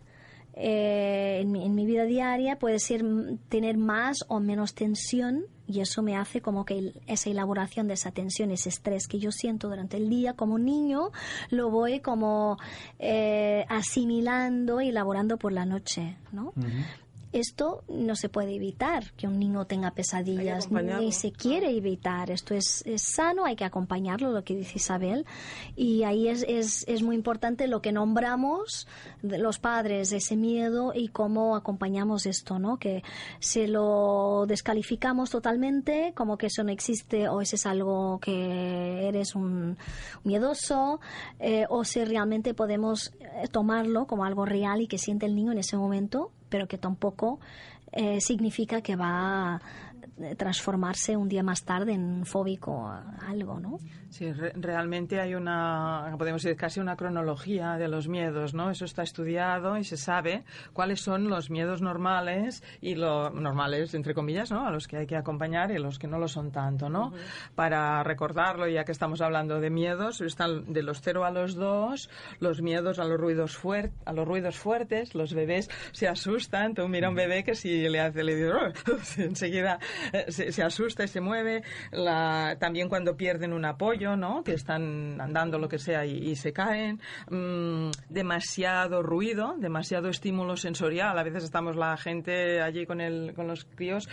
eh, 0.61 1.39
en, 1.41 1.51
mi, 1.51 1.85
vida 1.85 2.03
diaria 2.03 2.59
puede 2.59 2.79
ser 2.79 3.03
mm, 3.03 3.37
tener 3.47 3.77
más 3.77 4.25
o 4.27 4.41
menos 4.41 4.73
tensión 4.73 5.45
y 5.67 5.79
eso 5.79 6.01
me 6.01 6.17
hace 6.17 6.41
como 6.41 6.65
que 6.65 6.93
esa 7.07 7.29
elaboración 7.29 7.87
de 7.87 7.93
esa 7.93 8.11
tensión, 8.11 8.51
ese 8.51 8.67
estrés 8.67 9.07
que 9.07 9.19
yo 9.19 9.31
siento 9.31 9.69
durante 9.69 9.95
el 9.95 10.09
día 10.09 10.33
como 10.33 10.59
niño, 10.59 11.11
lo 11.49 11.69
voy 11.69 12.01
como 12.01 12.57
eh, 12.97 13.65
asimilando 13.69 14.81
y 14.81 14.89
elaborando 14.89 15.37
por 15.37 15.53
la 15.53 15.65
noche, 15.65 16.17
¿no? 16.33 16.53
Esto 17.31 17.83
no 17.87 18.15
se 18.15 18.27
puede 18.27 18.55
evitar, 18.55 19.11
que 19.13 19.27
un 19.27 19.37
niño 19.37 19.65
tenga 19.65 19.91
pesadillas, 19.91 20.71
ni 20.71 21.11
se 21.11 21.31
quiere 21.31 21.69
evitar. 21.75 22.31
Esto 22.31 22.55
es, 22.55 22.83
es 22.87 23.03
sano, 23.03 23.45
hay 23.45 23.55
que 23.55 23.65
acompañarlo, 23.65 24.31
lo 24.31 24.43
que 24.43 24.55
dice 24.55 24.73
Isabel. 24.77 25.25
Y 25.75 26.03
ahí 26.03 26.27
es, 26.27 26.43
es, 26.47 26.85
es 26.87 27.03
muy 27.03 27.15
importante 27.15 27.67
lo 27.67 27.81
que 27.81 27.91
nombramos 27.91 28.87
de 29.21 29.37
los 29.37 29.59
padres, 29.59 30.11
ese 30.11 30.35
miedo 30.35 30.91
y 30.95 31.09
cómo 31.09 31.55
acompañamos 31.55 32.25
esto, 32.25 32.57
¿no? 32.57 32.77
Que 32.77 33.03
se 33.39 33.67
lo 33.67 34.45
descalificamos 34.47 35.29
totalmente, 35.29 36.13
como 36.15 36.37
que 36.37 36.47
eso 36.47 36.63
no 36.63 36.71
existe 36.71 37.29
o 37.29 37.41
ese 37.41 37.57
es 37.57 37.65
algo 37.65 38.19
que 38.19 39.07
eres 39.07 39.35
un 39.35 39.77
miedoso, 40.23 40.99
eh, 41.39 41.65
o 41.69 41.83
si 41.83 42.03
realmente 42.03 42.53
podemos 42.53 43.13
eh, 43.19 43.47
tomarlo 43.51 44.07
como 44.07 44.25
algo 44.25 44.45
real 44.45 44.81
y 44.81 44.87
que 44.87 44.97
siente 44.97 45.25
el 45.25 45.35
niño 45.35 45.51
en 45.51 45.59
ese 45.59 45.77
momento, 45.77 46.31
pero 46.49 46.67
que 46.67 46.77
tampoco 46.77 47.39
eh, 47.91 48.19
significa 48.21 48.81
que 48.81 48.95
va 48.95 49.61
transformarse 50.37 51.15
un 51.17 51.27
día 51.29 51.43
más 51.43 51.63
tarde 51.63 51.93
en 51.93 52.03
un 52.03 52.25
fóbico 52.25 52.89
algo, 53.27 53.59
¿no? 53.59 53.77
Sí, 54.09 54.31
re- 54.31 54.53
realmente 54.55 55.19
hay 55.21 55.35
una, 55.35 56.15
podemos 56.17 56.41
decir, 56.41 56.57
casi 56.57 56.79
una 56.79 56.95
cronología 56.95 57.73
de 57.77 57.87
los 57.87 58.07
miedos, 58.07 58.53
¿no? 58.55 58.71
Eso 58.71 58.85
está 58.85 59.03
estudiado 59.03 59.77
y 59.77 59.83
se 59.83 59.97
sabe 59.97 60.43
cuáles 60.73 61.01
son 61.01 61.29
los 61.29 61.49
miedos 61.51 61.81
normales 61.81 62.63
y 62.81 62.95
los 62.95 63.33
normales, 63.33 63.93
entre 63.93 64.13
comillas, 64.15 64.51
¿no? 64.51 64.65
A 64.65 64.71
los 64.71 64.87
que 64.87 64.97
hay 64.97 65.05
que 65.05 65.15
acompañar 65.15 65.69
y 65.71 65.77
los 65.77 65.99
que 65.99 66.07
no 66.07 66.17
lo 66.17 66.27
son 66.27 66.51
tanto, 66.51 66.89
¿no? 66.89 67.13
Para 67.55 68.01
recordarlo, 68.03 68.67
ya 68.67 68.83
que 68.83 68.91
estamos 68.91 69.21
hablando 69.21 69.59
de 69.59 69.69
miedos, 69.69 70.21
están 70.21 70.73
de 70.73 70.81
los 70.81 71.01
0 71.01 71.23
a 71.25 71.31
los 71.31 71.55
2, 71.55 72.09
los 72.39 72.61
miedos 72.63 72.97
a 72.99 73.05
los 73.05 73.19
ruidos 73.19 73.55
fuertes, 73.57 73.93
a 74.05 74.13
los 74.13 74.27
ruidos 74.27 74.57
fuertes, 74.57 75.13
los 75.13 75.33
bebés 75.35 75.69
se 75.91 76.07
asustan, 76.07 76.73
tú 76.73 76.87
mira 76.87 77.07
a 77.07 77.09
un 77.11 77.15
bebé 77.15 77.43
que 77.43 77.53
si 77.53 77.87
le 77.87 77.99
hace, 77.99 78.23
le 78.23 78.35
digo, 78.35 78.57
enseguida 79.17 79.77
eh, 80.08 80.08
se, 80.27 80.63
asusta 80.63 81.03
y 81.03 81.07
se 81.07 81.21
mueve, 81.21 81.63
la, 81.91 82.57
también 82.59 82.89
cuando 82.89 83.15
pierden 83.15 83.53
un 83.53 83.65
apoyo, 83.65 84.15
¿no? 84.15 84.43
Que 84.43 84.53
están 84.53 85.19
andando 85.21 85.57
lo 85.59 85.67
que 85.69 85.79
sea 85.79 86.05
y, 86.05 86.35
se 86.35 86.53
caen, 86.53 86.99
Mm, 87.29 87.91
demasiado 88.09 89.03
ruido, 89.03 89.55
demasiado 89.57 90.09
estímulo 90.09 90.55
sensorial, 90.57 91.17
a 91.17 91.23
veces 91.23 91.43
estamos 91.43 91.75
la 91.75 91.95
gente 91.97 92.61
allí 92.61 92.85
con, 92.85 93.01
el, 93.01 93.33
con 93.33 93.47
los 93.47 93.65
críos, 93.65 94.07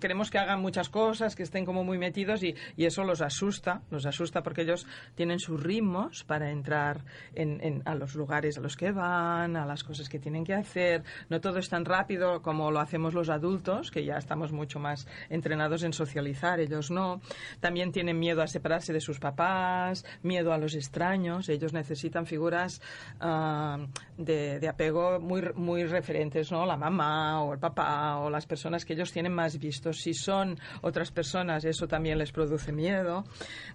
queremos 0.00 0.30
que 0.30 0.38
hagan 0.38 0.60
muchas 0.60 0.88
cosas, 0.88 1.34
que 1.34 1.42
estén 1.42 1.64
como 1.64 1.84
muy 1.84 1.98
metidos 1.98 2.42
y, 2.42 2.54
y 2.76 2.84
eso 2.86 3.04
los 3.04 3.20
asusta, 3.20 3.82
los 3.90 4.06
asusta 4.06 4.42
porque 4.42 4.62
ellos 4.62 4.86
tienen 5.14 5.38
sus 5.38 5.62
ritmos 5.62 6.24
para 6.24 6.50
entrar 6.50 7.04
en, 7.34 7.60
en- 7.62 7.82
a 7.84 7.94
los 7.94 8.14
lugares 8.14 8.58
a 8.58 8.60
los 8.60 8.76
que 8.76 8.92
van, 8.92 9.56
a 9.56 9.66
las 9.66 9.84
cosas 9.84 10.08
que 10.08 10.18
tienen 10.18 10.44
que 10.44 10.54
hacer, 10.54 11.02
no 11.28 11.40
todo 11.40 11.58
es 11.58 11.68
tan 11.68 11.84
rápido 11.84 12.42
como 12.42 12.70
lo 12.70 12.80
hacemos 12.80 13.14
los 13.14 13.28
adultos, 13.28 13.90
que 13.90 14.04
ya 14.04 14.16
estamos 14.16 14.52
mucho 14.52 14.78
más 14.78 14.93
más 14.94 15.06
entrenados 15.28 15.82
en 15.82 15.92
socializar, 15.92 16.60
ellos 16.60 16.90
no. 16.90 17.20
También 17.60 17.92
tienen 17.92 18.18
miedo 18.18 18.42
a 18.42 18.46
separarse 18.46 18.92
de 18.92 19.00
sus 19.00 19.18
papás, 19.18 20.04
miedo 20.22 20.52
a 20.52 20.58
los 20.58 20.74
extraños, 20.74 21.48
ellos 21.48 21.72
necesitan 21.72 22.26
figuras 22.26 22.80
ah, 23.20 23.78
de, 24.16 24.58
de 24.60 24.68
apego 24.68 25.18
muy, 25.20 25.42
muy 25.54 25.84
referentes, 25.84 26.50
¿no? 26.52 26.64
La 26.66 26.76
mamá 26.76 27.42
o 27.42 27.52
el 27.52 27.58
papá 27.58 28.18
o 28.18 28.30
las 28.30 28.46
personas 28.46 28.84
que 28.84 28.94
ellos 28.94 29.12
tienen 29.12 29.32
más 29.32 29.58
vistos. 29.58 30.00
Si 30.00 30.14
son 30.14 30.58
otras 30.82 31.10
personas, 31.10 31.64
eso 31.64 31.86
también 31.88 32.18
les 32.18 32.32
produce 32.32 32.72
miedo. 32.72 33.24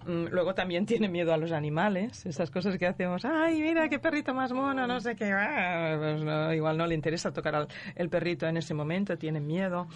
Mm, 0.06 0.26
Luego 0.30 0.54
también 0.54 0.86
tienen 0.86 1.12
miedo 1.12 1.32
a 1.34 1.36
los 1.36 1.52
animales, 1.52 2.24
esas 2.24 2.50
cosas 2.50 2.78
que 2.78 2.86
hacemos, 2.86 3.24
ay, 3.24 3.60
mira 3.60 3.88
qué 3.88 3.98
perrito 3.98 4.32
más 4.32 4.52
mono, 4.52 4.86
no 4.86 5.00
sé 5.00 5.16
qué, 5.16 5.32
ah, 5.32 5.96
pues 5.98 6.22
no, 6.22 6.52
igual 6.54 6.78
no 6.78 6.86
le 6.86 6.94
interesa 6.94 7.32
tocar 7.32 7.54
al 7.54 7.68
el 7.96 8.08
perrito 8.08 8.46
en 8.46 8.56
ese 8.56 8.74
momento, 8.74 9.16
tienen 9.16 9.46
miedo. 9.46 9.86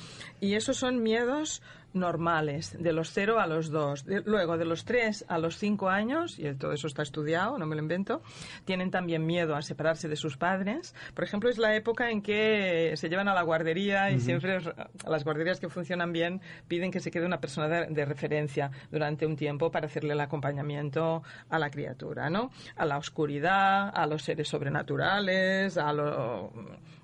Y 0.41 0.55
esos 0.55 0.77
son 0.77 1.03
miedos 1.03 1.14
viñedos 1.15 1.63
normales, 1.95 2.77
de 2.79 2.93
los 2.93 3.11
0 3.13 3.41
a 3.41 3.47
los 3.47 3.71
2. 3.71 4.05
luego, 4.27 4.59
de 4.59 4.65
los 4.65 4.85
3 4.85 5.25
a 5.29 5.39
los 5.39 5.57
5 5.59 5.89
años, 5.89 6.39
y 6.39 6.53
todo 6.55 6.73
eso 6.73 6.87
está 6.87 7.03
estudiado, 7.03 7.57
no 7.59 7.67
me 7.67 7.77
lo 7.77 7.83
invento, 7.83 8.21
tienen 8.65 8.91
también 8.91 9.25
miedo 9.25 9.55
a 9.57 9.63
separarse 9.63 10.09
de 10.09 10.17
sus 10.17 10.37
padres. 10.37 10.95
Por 11.15 11.25
ejemplo, 11.25 11.49
es 11.49 11.59
la 11.59 11.75
época 11.77 12.11
en 12.11 12.21
que 12.23 12.93
se 12.97 13.09
llevan 13.09 13.29
a 13.29 13.35
la 13.35 13.43
guardería 13.43 14.11
y 14.11 14.21
siempre 14.21 14.57
os- 14.59 14.71
las 15.09 15.25
guarderías 15.25 15.61
que 15.61 15.69
funcionan 15.69 16.13
bien 16.13 16.41
piden 16.69 16.91
que 16.91 17.01
se 17.01 17.11
quede 17.11 17.27
una 17.27 17.41
persona 17.41 17.69
de, 17.69 17.87
de 17.87 18.05
referencia 18.05 18.71
durante 18.91 19.25
un 19.27 19.37
tiempo 19.37 19.71
para 19.71 19.87
hacerle 19.87 20.13
el 20.15 20.21
acompañamiento 20.21 21.23
a 21.49 21.59
la 21.59 21.71
criatura, 21.71 22.29
¿no? 22.31 22.51
A 22.77 22.85
la 22.85 22.99
oscuridad, 22.99 23.91
a 23.95 24.07
los 24.07 24.23
seres 24.23 24.49
sobrenaturales, 24.49 25.77
a 25.79 25.93
lo... 25.93 26.53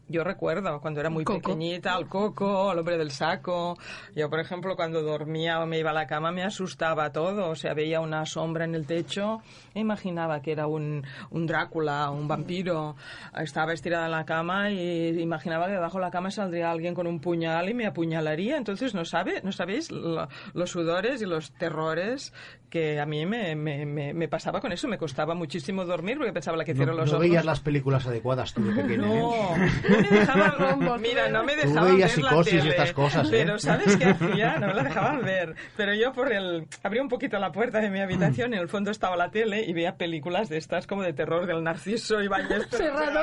Yo 0.09 0.25
recuerdo 0.25 0.81
cuando 0.81 0.99
era 0.99 1.09
muy 1.09 1.23
Coco. 1.23 1.39
pequeñita, 1.41 1.95
al 1.95 2.09
coco, 2.09 2.69
al 2.71 2.79
hombre 2.81 2.99
del 2.99 3.13
saco. 3.13 3.79
Yo, 4.17 4.29
por 4.29 4.41
ejemplo, 4.41 4.75
cuando 4.81 5.03
dormía 5.03 5.61
o 5.61 5.67
me 5.67 5.79
iba 5.79 5.91
a 5.91 5.93
la 5.93 6.07
cama 6.07 6.33
me 6.33 6.43
asustaba 6.43 7.13
todo. 7.13 7.51
O 7.51 7.55
sea, 7.55 7.75
veía 7.75 8.01
una 8.01 8.25
sombra 8.25 8.65
en 8.65 8.75
el 8.75 8.87
techo 8.87 9.43
e 9.75 9.81
imaginaba 9.81 10.41
que 10.41 10.53
era 10.53 10.67
un, 10.67 11.05
un 11.29 11.47
Drácula, 11.47 12.09
un 12.11 12.27
vampiro. 12.27 12.97
Estaba 13.39 13.75
estirada 13.75 14.07
en 14.07 14.13
la 14.13 14.25
cama 14.25 14.71
y 14.71 15.21
imaginaba 15.21 15.67
que 15.67 15.73
debajo 15.73 15.99
de 15.99 16.05
la 16.07 16.11
cama 16.11 16.31
saldría 16.31 16.71
alguien 16.71 16.95
con 16.95 17.07
un 17.07 17.21
puñal 17.21 17.69
y 17.69 17.75
me 17.75 17.85
apuñalaría. 17.87 18.57
Entonces, 18.57 18.95
¿no, 18.95 19.05
sabe, 19.05 19.43
no 19.45 19.53
sabéis 19.53 19.91
lo- 19.91 20.29
los 20.55 20.71
sudores 20.71 21.21
y 21.21 21.27
los 21.27 21.53
terrores 21.53 22.33
que 22.71 23.01
a 23.01 23.05
mí 23.05 23.27
me, 23.27 23.55
me, 23.57 23.85
me, 23.85 24.15
me 24.15 24.29
pasaba 24.29 24.63
con 24.63 24.73
eso? 24.73 24.89
Me 24.89 24.97
costaba 24.97 25.35
muchísimo 25.35 25.85
dormir 25.85 26.17
porque 26.17 26.33
pensaba 26.33 26.57
la 26.57 26.65
que 26.65 26.73
cierro 26.75 26.93
No, 26.93 27.01
los 27.01 27.11
no 27.11 27.19
ojos. 27.19 27.29
veías 27.29 27.45
las 27.45 27.61
películas 27.61 28.07
adecuadas 28.07 28.55
tú 28.55 28.65
de 28.65 28.73
pequeño. 28.83 29.03
No, 29.07 29.35
¿eh? 29.57 29.71
no 29.91 30.01
me 30.01 30.09
dejaban, 30.21 31.01
mira, 31.03 31.29
no 31.29 31.45
me 31.45 31.53
Tú 31.57 31.69
dejaban 31.69 31.93
veías 31.97 32.17
ver 32.17 32.25
la 32.25 32.31
psicosis 32.31 32.55
y 32.55 32.59
tele, 32.59 32.71
estas 32.71 32.93
cosas, 32.95 33.27
¿eh? 33.27 33.31
Pero 33.33 33.59
¿sabes 33.59 33.97
qué 33.99 34.05
hacía? 34.07 34.59
No 34.59 34.67
me 34.71 34.83
la 34.83 34.89
dejaban 34.89 35.25
ver. 35.25 35.55
Pero 35.77 35.95
yo 35.95 36.12
por 36.12 36.33
el... 36.33 36.67
Abría 36.83 37.03
un 37.03 37.09
poquito 37.09 37.39
la 37.39 37.53
puerta 37.53 37.81
de 37.81 37.91
mi 37.91 38.00
habitación 38.00 38.53
y 38.53 38.57
en 38.57 38.62
el 38.62 38.69
fondo 38.69 38.91
estaba 38.91 39.17
la 39.17 39.31
tele 39.31 39.62
y 39.62 39.73
veía 39.73 39.97
películas 39.97 40.49
de 40.49 40.59
estas 40.59 40.87
como 40.87 41.03
de 41.03 41.12
terror 41.12 41.47
del 41.47 41.62
Narciso 41.62 42.21
y 42.23 42.29
Ballester. 42.29 42.79
Serrano. 42.79 43.21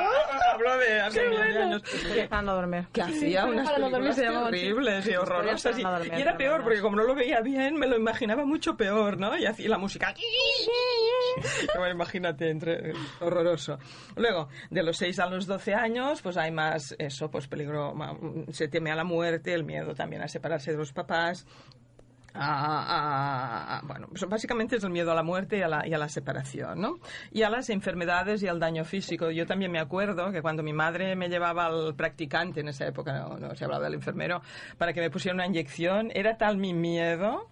Hablo 0.52 0.78
de 0.78 1.00
hace 1.00 1.28
mil 1.28 1.38
bueno. 1.38 1.60
años. 1.60 1.82
Para 2.28 2.42
no 2.42 2.54
dormir. 2.54 2.86
Que 2.92 3.02
hacía 3.02 3.46
unas 3.46 3.66
no 3.78 3.90
películas 3.90 4.18
así. 4.18 4.50
terribles 4.50 5.06
y 5.06 5.14
horrorosas. 5.14 5.78
Y, 5.78 5.82
no 5.82 6.04
y 6.04 6.20
era 6.20 6.36
peor 6.36 6.62
porque 6.62 6.80
como 6.80 6.96
no 6.96 7.04
lo 7.04 7.14
veía 7.14 7.40
bien, 7.40 7.76
me 7.76 7.86
lo 7.86 7.96
imaginaba 7.96 8.44
mucho 8.44 8.76
peor, 8.76 9.18
¿no? 9.18 9.36
Y 9.36 9.46
hacía 9.46 9.68
la 9.68 9.78
música... 9.78 10.14
Imagínate, 11.92 12.50
entre, 12.50 12.92
horroroso. 13.20 13.78
Luego, 14.16 14.48
de 14.70 14.82
los 14.82 14.96
6 14.96 15.18
a 15.20 15.26
los 15.26 15.46
12 15.46 15.74
años, 15.74 16.20
pues 16.22 16.36
hay 16.36 16.50
más 16.52 16.94
eso, 16.98 17.30
pues 17.30 17.48
peligro, 17.48 17.94
se 18.50 18.68
teme 18.68 18.90
a 18.90 18.96
la 18.96 19.04
muerte, 19.04 19.54
el 19.54 19.64
miedo 19.64 19.94
también 19.94 20.22
a 20.22 20.28
separarse 20.28 20.72
de 20.72 20.76
los 20.78 20.92
papás. 20.92 21.46
a- 22.34 23.80
bueno, 23.84 24.06
pues 24.10 24.24
básicamente 24.28 24.76
es 24.76 24.84
el 24.84 24.90
miedo 24.90 25.10
a 25.10 25.14
la 25.14 25.22
muerte 25.22 25.58
y 25.58 25.62
a 25.62 25.68
la, 25.68 25.86
y 25.88 25.94
a 25.94 25.98
la 25.98 26.08
separación, 26.08 26.80
¿no? 26.80 26.98
Y 27.32 27.42
a 27.42 27.50
las 27.50 27.68
enfermedades 27.70 28.42
y 28.42 28.48
al 28.48 28.60
daño 28.60 28.84
físico. 28.84 29.30
Yo 29.30 29.46
también 29.46 29.72
me 29.72 29.80
acuerdo 29.80 30.30
que 30.30 30.40
cuando 30.42 30.62
mi 30.62 30.72
madre 30.72 31.16
me 31.16 31.28
llevaba 31.28 31.66
al 31.66 31.94
practicante, 31.96 32.60
en 32.60 32.68
esa 32.68 32.86
época 32.86 33.26
no 33.40 33.54
se 33.56 33.64
hablaba 33.64 33.84
del 33.84 33.94
enfermero, 33.94 34.42
para 34.76 34.92
que 34.92 35.00
me 35.00 35.10
pusiera 35.10 35.34
una 35.34 35.46
inyección, 35.46 36.10
era 36.14 36.36
tal 36.36 36.58
mi 36.58 36.74
miedo 36.74 37.48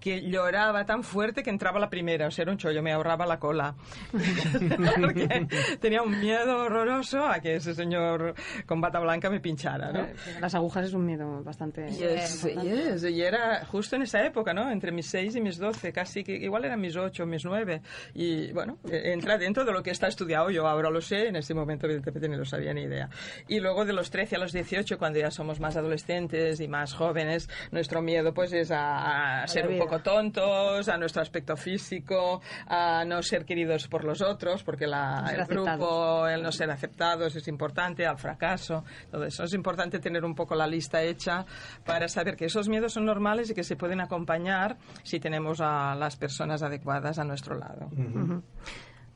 que 0.00 0.22
lloraba 0.22 0.84
tan 0.86 1.04
fuerte 1.04 1.42
que 1.42 1.50
entraba 1.50 1.78
la 1.78 1.90
primera, 1.90 2.26
o 2.26 2.30
sea, 2.30 2.42
era 2.42 2.52
un 2.52 2.58
chollo, 2.58 2.82
me 2.82 2.92
ahorraba 2.92 3.26
la 3.26 3.38
cola. 3.38 3.74
Porque 5.00 5.46
tenía 5.80 6.02
un 6.02 6.18
miedo 6.18 6.64
horroroso 6.64 7.26
a 7.26 7.40
que 7.40 7.56
ese 7.56 7.74
señor 7.74 8.34
con 8.66 8.80
bata 8.80 8.98
blanca 8.98 9.28
me 9.30 9.40
pinchara, 9.40 9.92
¿no? 9.92 10.06
Las 10.40 10.54
agujas 10.54 10.86
es 10.86 10.94
un 10.94 11.04
miedo 11.04 11.42
bastante... 11.44 11.88
Yes, 11.90 12.48
yes, 12.62 13.04
y 13.04 13.22
era 13.22 13.64
justo 13.66 13.96
en 13.96 14.02
esa 14.02 14.24
época, 14.24 14.54
¿no? 14.54 14.70
Entre 14.70 14.90
mis 14.90 15.06
6 15.06 15.36
y 15.36 15.40
mis 15.40 15.58
12, 15.58 15.92
casi 15.92 16.24
que 16.24 16.32
igual 16.32 16.64
eran 16.64 16.80
mis 16.80 16.96
8, 16.96 17.26
mis 17.26 17.44
9. 17.44 17.82
Y 18.14 18.52
bueno, 18.52 18.78
eh, 18.90 19.12
entra 19.12 19.36
dentro 19.36 19.64
de 19.64 19.72
lo 19.72 19.82
que 19.82 19.90
está 19.90 20.08
estudiado, 20.08 20.50
yo 20.50 20.66
ahora 20.66 20.90
lo 20.90 21.00
sé, 21.00 21.28
en 21.28 21.36
ese 21.36 21.52
momento 21.52 21.86
evidentemente 21.86 22.28
ni 22.28 22.36
lo 22.36 22.44
sabía 22.44 22.72
ni 22.72 22.82
idea. 22.82 23.10
Y 23.48 23.60
luego 23.60 23.84
de 23.84 23.92
los 23.92 24.10
13 24.10 24.36
a 24.36 24.38
los 24.38 24.52
18, 24.52 24.98
cuando 24.98 25.18
ya 25.18 25.30
somos 25.30 25.60
más 25.60 25.76
adolescentes 25.76 26.60
y 26.60 26.68
más 26.68 26.94
jóvenes, 26.94 27.48
nuestro 27.70 28.00
miedo 28.00 28.32
pues 28.32 28.52
es 28.52 28.70
a, 28.70 29.42
a 29.42 29.46
ser 29.46 29.66
un 29.66 29.74
vida. 29.74 29.89
Poco 29.90 30.02
tontos, 30.02 30.88
a 30.88 30.96
nuestro 30.96 31.22
aspecto 31.22 31.56
físico, 31.56 32.40
a 32.68 33.04
no 33.04 33.22
ser 33.22 33.44
queridos 33.44 33.88
por 33.88 34.04
los 34.04 34.22
otros, 34.22 34.62
porque 34.62 34.86
la, 34.86 35.24
el 35.34 35.44
grupo 35.46 35.68
aceptados. 35.68 36.30
el 36.30 36.42
no 36.42 36.52
ser 36.52 36.70
aceptados 36.70 37.34
es 37.34 37.48
importante, 37.48 38.06
al 38.06 38.16
fracaso, 38.16 38.84
todo 39.10 39.24
eso. 39.24 39.42
Es 39.42 39.52
importante 39.52 39.98
tener 39.98 40.24
un 40.24 40.34
poco 40.34 40.54
la 40.54 40.68
lista 40.68 41.02
hecha 41.02 41.44
para 41.84 42.06
saber 42.06 42.36
que 42.36 42.44
esos 42.44 42.68
miedos 42.68 42.92
son 42.92 43.04
normales 43.04 43.50
y 43.50 43.54
que 43.54 43.64
se 43.64 43.74
pueden 43.74 44.00
acompañar 44.00 44.76
si 45.02 45.18
tenemos 45.18 45.60
a 45.60 45.96
las 45.96 46.16
personas 46.16 46.62
adecuadas 46.62 47.18
a 47.18 47.24
nuestro 47.24 47.56
lado. 47.56 47.90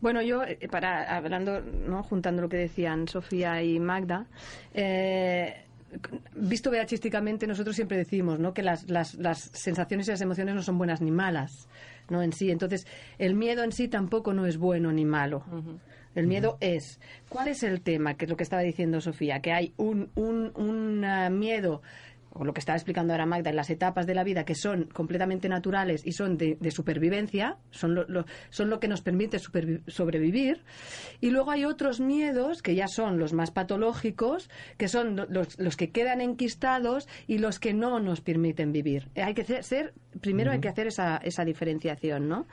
Bueno, 0.01 0.23
yo, 0.23 0.43
eh, 0.43 0.59
para 0.71 1.17
hablando, 1.17 1.61
¿no? 1.61 2.03
juntando 2.03 2.43
lo 2.43 2.49
que 2.49 2.57
decían 2.57 3.07
Sofía 3.07 3.63
y 3.63 3.79
Magda, 3.79 4.27
eh, 4.75 5.65
visto 6.35 6.71
veachísticamente, 6.71 7.47
nosotros 7.47 7.77
siempre 7.77 7.97
decimos 7.97 8.39
¿no? 8.39 8.53
que 8.55 8.63
las, 8.63 8.89
las, 8.91 9.15
las 9.15 9.51
sensaciones 9.53 10.09
y 10.09 10.13
las 10.13 10.21
emociones 10.21 10.55
no 10.55 10.63
son 10.63 10.79
buenas 10.79 11.01
ni 11.01 11.11
malas 11.11 11.69
¿no? 12.09 12.23
en 12.23 12.33
sí. 12.33 12.51
Entonces, 12.51 12.87
el 13.19 13.35
miedo 13.35 13.63
en 13.65 13.73
sí 13.73 13.89
tampoco 13.89 14.33
no 14.33 14.47
es 14.47 14.59
bueno 14.59 14.93
ni 14.93 15.05
malo. 15.05 15.45
El 16.15 16.27
miedo 16.27 16.59
es. 16.61 17.01
¿Cuál 17.29 17.49
es 17.49 17.63
el 17.65 17.81
tema? 17.81 18.15
Que 18.15 18.27
es 18.27 18.31
lo 18.31 18.37
que 18.37 18.45
estaba 18.45 18.63
diciendo 18.63 19.01
Sofía, 19.01 19.41
que 19.41 19.53
hay 19.53 19.75
un, 19.77 20.11
un, 20.15 20.53
un 20.55 21.05
ah, 21.05 21.29
miedo 21.29 21.83
o 22.35 22.45
lo 22.45 22.53
que 22.53 22.59
estaba 22.61 22.77
explicando 22.77 23.13
ahora 23.13 23.27
Magda, 23.27 23.51
en 23.51 23.57
las 23.57 23.71
etapas 23.71 24.07
de 24.07 24.15
la 24.15 24.25
vida 24.25 24.45
que 24.45 24.55
son 24.55 24.85
completamente 24.93 25.49
naturales 25.49 26.03
y 26.05 26.13
son 26.13 26.37
de, 26.37 26.57
de 26.61 26.71
supervivencia, 26.71 27.57
son 27.71 27.95
lo, 27.95 28.05
lo- 28.09 28.27
son 28.51 28.69
lo 28.71 28.81
que 28.81 28.89
nos 28.89 29.01
permite 29.03 29.39
sobrevivir. 29.87 30.63
Y 31.21 31.31
luego 31.31 31.51
hay 31.51 31.65
otros 31.65 32.01
miedos 32.01 32.61
que 32.63 32.75
ya 32.75 32.89
son 32.89 33.19
los 33.19 33.33
más 33.33 33.51
patológicos, 33.51 34.51
que 34.77 34.89
son 34.89 35.17
lo- 35.17 35.27
los, 35.27 35.59
los 35.59 35.77
que 35.77 35.91
quedan 35.91 36.21
enquistados 36.21 37.09
y 37.27 37.39
los 37.39 37.59
que 37.59 37.73
no 37.75 38.01
nos 38.01 38.21
permiten 38.21 38.73
vivir. 38.73 39.09
Hay 39.17 39.35
que 39.35 39.45
ser, 39.45 39.63
ser- 39.65 39.95
primero 40.21 40.51
hay 40.53 40.61
que 40.61 40.69
hacer 40.69 40.87
esa, 40.87 41.17
esa 41.19 41.45
diferenciación, 41.45 42.29
¿no? 42.29 42.47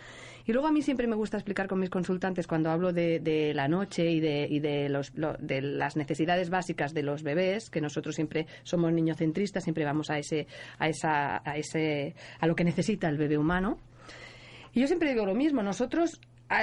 Y 0.45 0.53
luego 0.53 0.67
a 0.67 0.71
mí 0.71 0.81
siempre 0.81 1.07
me 1.07 1.15
gusta 1.15 1.37
explicar 1.37 1.67
con 1.67 1.79
mis 1.79 1.89
consultantes 1.89 2.47
cuando 2.47 2.69
hablo 2.71 2.93
de, 2.93 3.19
de 3.19 3.53
la 3.53 3.67
noche 3.67 4.09
y 4.09 4.19
de, 4.19 4.47
y 4.49 4.59
de, 4.59 4.89
los, 4.89 5.13
lo- 5.15 5.35
de 5.39 5.61
las 5.61 5.95
necesidades 5.95 6.49
básicas 6.49 6.93
de 6.93 7.03
los 7.03 7.23
bebés, 7.23 7.69
que 7.69 7.81
nosotros 7.81 8.15
siempre 8.15 8.47
somos 8.63 8.91
niñocentristas, 8.91 9.63
siempre 9.63 9.85
vamos 9.85 10.09
a 10.09 10.17
ese, 10.17 10.47
a 10.79 10.89
esa, 10.89 11.41
a 11.49 11.57
ese, 11.57 12.15
a 12.39 12.47
lo 12.47 12.55
que 12.55 12.63
necesita 12.63 13.07
el 13.09 13.17
bebé 13.17 13.37
humano. 13.37 13.77
Y 14.73 14.81
yo 14.81 14.87
siempre 14.87 15.09
digo 15.09 15.25
lo 15.25 15.35
mismo, 15.35 15.61
nosotros 15.63 16.19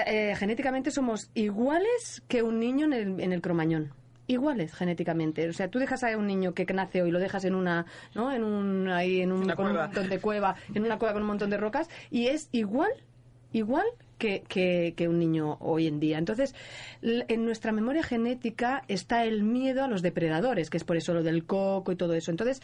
eh, 0.07 0.35
genéticamente 0.37 0.91
somos 0.91 1.31
iguales 1.35 2.23
que 2.29 2.43
un 2.43 2.59
niño 2.59 2.87
en 2.87 2.93
el, 2.93 3.21
en 3.21 3.33
el 3.33 3.41
cromañón. 3.41 3.93
Iguales 4.27 4.75
genéticamente. 4.75 5.49
O 5.49 5.53
sea, 5.55 5.69
tú 5.69 5.79
dejas 5.79 6.05
a 6.05 6.15
un 6.19 6.27
niño 6.27 6.53
que 6.53 6.67
nace 6.75 7.01
hoy, 7.01 7.11
lo 7.11 7.19
dejas 7.19 7.47
en 7.47 7.55
una, 7.55 7.87
¿no? 8.15 8.31
En 8.31 8.45
un, 8.45 8.89
ahí, 8.91 9.23
en 9.23 9.33
un, 9.33 9.49
con 9.57 9.67
un 9.69 9.77
montón 9.77 10.09
de 10.11 10.19
cueva, 10.21 10.55
en 10.75 10.83
una 10.85 10.99
cueva 10.99 11.15
con 11.15 11.23
un 11.23 11.29
montón 11.29 11.49
de 11.49 11.57
rocas, 11.57 11.89
y 12.11 12.27
es 12.27 12.51
igual, 12.53 12.91
igual 13.53 13.87
que, 14.19 14.43
que, 14.49 14.95
que 14.97 15.09
un 15.09 15.19
niño 15.19 15.57
hoy 15.61 15.87
en 15.87 16.01
día. 16.01 16.19
Entonces, 16.19 16.55
en 17.03 17.45
nuestra 17.45 17.73
memoria 17.73 18.03
genética 18.03 18.83
está 18.89 19.25
el 19.25 19.43
miedo 19.43 19.85
a 19.85 19.89
los 19.89 20.03
depredadores, 20.03 20.71
que 20.71 20.77
es 20.77 20.85
por 20.85 20.97
eso 20.97 21.15
lo 21.15 21.23
del 21.23 21.45
coco 21.45 21.93
y 21.93 21.97
todo 21.97 22.15
eso. 22.15 22.31
Entonces, 22.31 22.61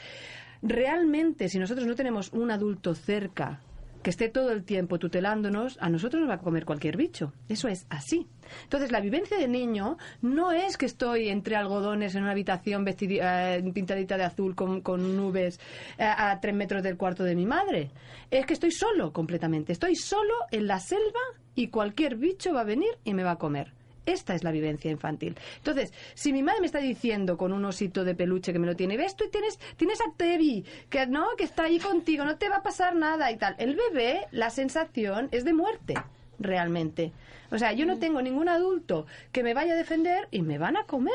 realmente, 0.63 1.49
si 1.49 1.59
nosotros 1.59 1.87
no 1.87 1.95
tenemos 1.95 2.33
un 2.33 2.51
adulto 2.51 2.95
cerca 2.95 3.61
que 4.05 4.11
esté 4.11 4.29
todo 4.29 4.53
el 4.53 4.63
tiempo 4.63 5.01
tutelándonos, 5.01 5.77
a 5.81 5.89
nosotros 5.89 6.21
nos 6.21 6.31
va 6.31 6.35
a 6.35 6.39
comer 6.39 6.65
cualquier 6.65 6.97
bicho. 6.97 7.33
Eso 7.49 7.67
es 7.67 7.87
así. 7.89 8.29
Entonces, 8.63 8.93
la 8.93 9.01
vivencia 9.01 9.37
de 9.39 9.49
niño 9.49 9.97
no 10.23 10.53
es 10.53 10.77
que 10.77 10.87
estoy 10.87 11.31
entre 11.31 11.57
algodones 11.57 12.15
en 12.15 12.23
una 12.23 12.31
habitación 12.33 12.85
vestidi- 12.85 13.19
eh, 13.21 13.63
pintadita 13.73 14.17
de 14.17 14.25
azul 14.25 14.55
con, 14.55 14.83
con 14.83 15.17
nubes 15.17 15.59
eh, 15.99 16.05
a 16.05 16.39
tres 16.39 16.55
metros 16.55 16.83
del 16.83 16.97
cuarto 16.97 17.25
de 17.25 17.35
mi 17.35 17.47
madre. 17.47 17.91
Es 18.31 18.47
que 18.47 18.53
estoy 18.53 18.71
solo 18.71 19.13
completamente. 19.13 19.73
Estoy 19.73 19.97
solo 19.97 20.35
en 20.53 20.67
la 20.69 20.79
selva 20.79 21.21
y 21.57 21.69
cualquier 21.69 22.17
bicho 22.17 22.53
va 22.53 22.61
a 22.61 22.65
venir 22.65 22.91
y 23.05 23.15
me 23.15 23.25
va 23.25 23.33
a 23.33 23.39
comer. 23.39 23.73
Esta 24.07 24.35
es 24.35 24.45
la 24.45 24.51
vivencia 24.51 24.91
infantil. 24.91 25.37
Entonces, 25.57 25.93
si 26.15 26.33
mi 26.33 26.43
madre 26.43 26.61
me 26.61 26.67
está 26.67 26.79
diciendo 26.79 27.37
con 27.37 27.53
un 27.53 27.65
osito 27.65 28.05
de 28.05 28.15
peluche 28.15 28.53
que 28.53 28.59
me 28.59 28.67
lo 28.67 28.77
tiene, 28.77 28.97
ves 28.97 29.17
tú 29.17 29.25
y 29.25 29.31
tienes, 29.31 29.59
tienes 29.77 30.01
a 30.01 30.13
Tevi, 30.17 30.65
que 30.91 31.07
no, 31.07 31.29
que 31.37 31.45
está 31.45 31.65
ahí 31.65 31.79
contigo, 31.79 32.25
no 32.25 32.37
te 32.37 32.49
va 32.49 32.57
a 32.57 32.63
pasar 32.63 32.95
nada 32.97 33.31
y 33.31 33.37
tal. 33.37 33.55
El 33.59 33.77
bebé, 33.77 34.27
la 34.31 34.51
sensación 34.51 35.29
es 35.33 35.45
de 35.45 35.55
muerte, 35.55 35.95
realmente. 36.39 37.13
O 37.51 37.59
sea, 37.59 37.73
yo 37.73 37.87
no 37.87 37.99
tengo 37.99 38.21
ningún 38.21 38.49
adulto 38.49 39.07
que 39.33 39.43
me 39.43 39.55
vaya 39.55 39.75
a 39.75 39.77
defender 39.77 40.29
y 40.31 40.43
me 40.43 40.59
van 40.59 40.77
a 40.77 40.85
comer. 40.85 41.13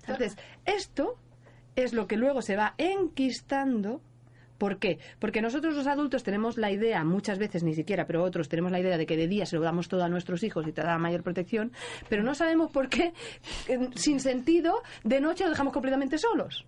Entonces, 0.00 0.36
esto 0.64 1.16
es 1.76 1.92
lo 1.92 2.06
que 2.06 2.16
luego 2.16 2.42
se 2.42 2.56
va 2.56 2.74
enquistando 2.78 4.00
¿Por 4.58 4.78
qué? 4.78 4.98
Porque 5.20 5.40
nosotros 5.40 5.74
los 5.74 5.86
adultos 5.86 6.24
tenemos 6.24 6.58
la 6.58 6.70
idea, 6.70 7.04
muchas 7.04 7.38
veces 7.38 7.62
ni 7.62 7.74
siquiera, 7.74 8.06
pero 8.06 8.24
otros 8.24 8.48
tenemos 8.48 8.72
la 8.72 8.80
idea 8.80 8.98
de 8.98 9.06
que 9.06 9.16
de 9.16 9.28
día 9.28 9.46
se 9.46 9.56
lo 9.56 9.62
damos 9.62 9.88
todo 9.88 10.02
a 10.02 10.08
nuestros 10.08 10.42
hijos 10.42 10.66
y 10.66 10.72
te 10.72 10.82
da 10.82 10.98
mayor 10.98 11.22
protección, 11.22 11.72
pero 12.08 12.22
no 12.22 12.34
sabemos 12.34 12.70
por 12.70 12.88
qué, 12.88 13.12
sin 13.94 14.20
sentido, 14.20 14.82
de 15.04 15.20
noche 15.20 15.44
lo 15.44 15.50
dejamos 15.50 15.72
completamente 15.72 16.18
solos. 16.18 16.66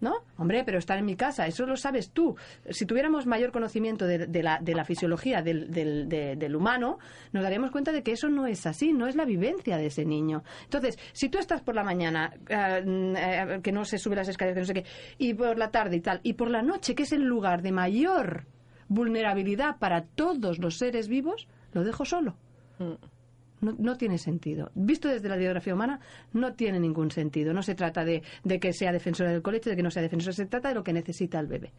¿No? 0.00 0.24
Hombre, 0.38 0.62
pero 0.64 0.78
estar 0.78 0.98
en 0.98 1.04
mi 1.04 1.16
casa, 1.16 1.46
eso 1.46 1.66
lo 1.66 1.76
sabes 1.76 2.10
tú. 2.10 2.36
Si 2.70 2.86
tuviéramos 2.86 3.26
mayor 3.26 3.52
conocimiento 3.52 4.06
de, 4.06 4.42
la, 4.42 4.58
de 4.60 4.74
la, 4.74 4.84
fisiología 4.84 5.42
del, 5.42 5.70
del, 5.70 6.56
humano, 6.56 6.98
nos 7.32 7.42
daríamos 7.42 7.70
cuenta 7.70 7.92
de 7.92 8.02
que 8.02 8.12
eso 8.12 8.28
no 8.28 8.46
es 8.46 8.66
así, 8.66 8.92
no 8.92 9.06
es 9.06 9.16
la 9.16 9.24
vivencia 9.24 9.76
de 9.76 9.86
ese 9.86 10.04
niño. 10.04 10.42
Entonces, 10.64 10.98
si 11.12 11.28
tú 11.28 11.38
estás 11.38 11.62
por 11.62 11.74
la 11.74 11.84
mañana, 11.84 12.32
eh, 12.48 12.82
eh, 13.16 13.60
que 13.62 13.72
no 13.72 13.84
se 13.84 13.98
sube 13.98 14.16
las 14.16 14.28
escaleras, 14.28 14.54
que 14.54 14.60
no 14.60 14.66
sé 14.66 14.74
qué, 14.74 14.84
y 15.18 15.34
por 15.34 15.58
la 15.58 15.70
tarde 15.70 15.96
y 15.96 16.00
tal, 16.00 16.20
y 16.22 16.34
por 16.34 16.50
la 16.50 16.62
noche, 16.62 16.94
que 16.94 17.02
es 17.04 17.12
el 17.12 17.22
lugar 17.22 17.62
de 17.62 17.72
mayor 17.72 18.46
vulnerabilidad 18.88 19.78
para 19.78 20.02
todos 20.02 20.58
los 20.58 20.78
seres 20.78 21.08
vivos, 21.08 21.46
lo 21.72 21.84
dejo 21.84 22.04
solo. 22.04 22.36
Mm. 22.78 23.19
No, 23.60 23.96
tiene 23.96 24.16
sentido. 24.16 24.70
Visto 24.74 25.08
desde 25.08 25.28
la 25.28 25.36
biografía 25.36 25.74
humana, 25.74 26.00
no 26.32 26.54
tiene 26.54 26.80
ningún 26.80 27.10
sentido. 27.10 27.52
No 27.52 27.62
se 27.62 27.74
trata 27.74 28.04
de, 28.04 28.22
que 28.60 28.72
sea 28.72 28.90
defensora 28.90 29.30
del 29.30 29.42
colegio, 29.42 29.70
de 29.70 29.76
que 29.76 29.82
no 29.82 29.90
sea 29.90 30.02
defensora, 30.02 30.32
se 30.32 30.46
trata 30.46 30.70
de 30.70 30.74
lo 30.74 30.82
que 30.82 30.94
necesita 30.94 31.38
el 31.38 31.46
bebé. 31.46 31.72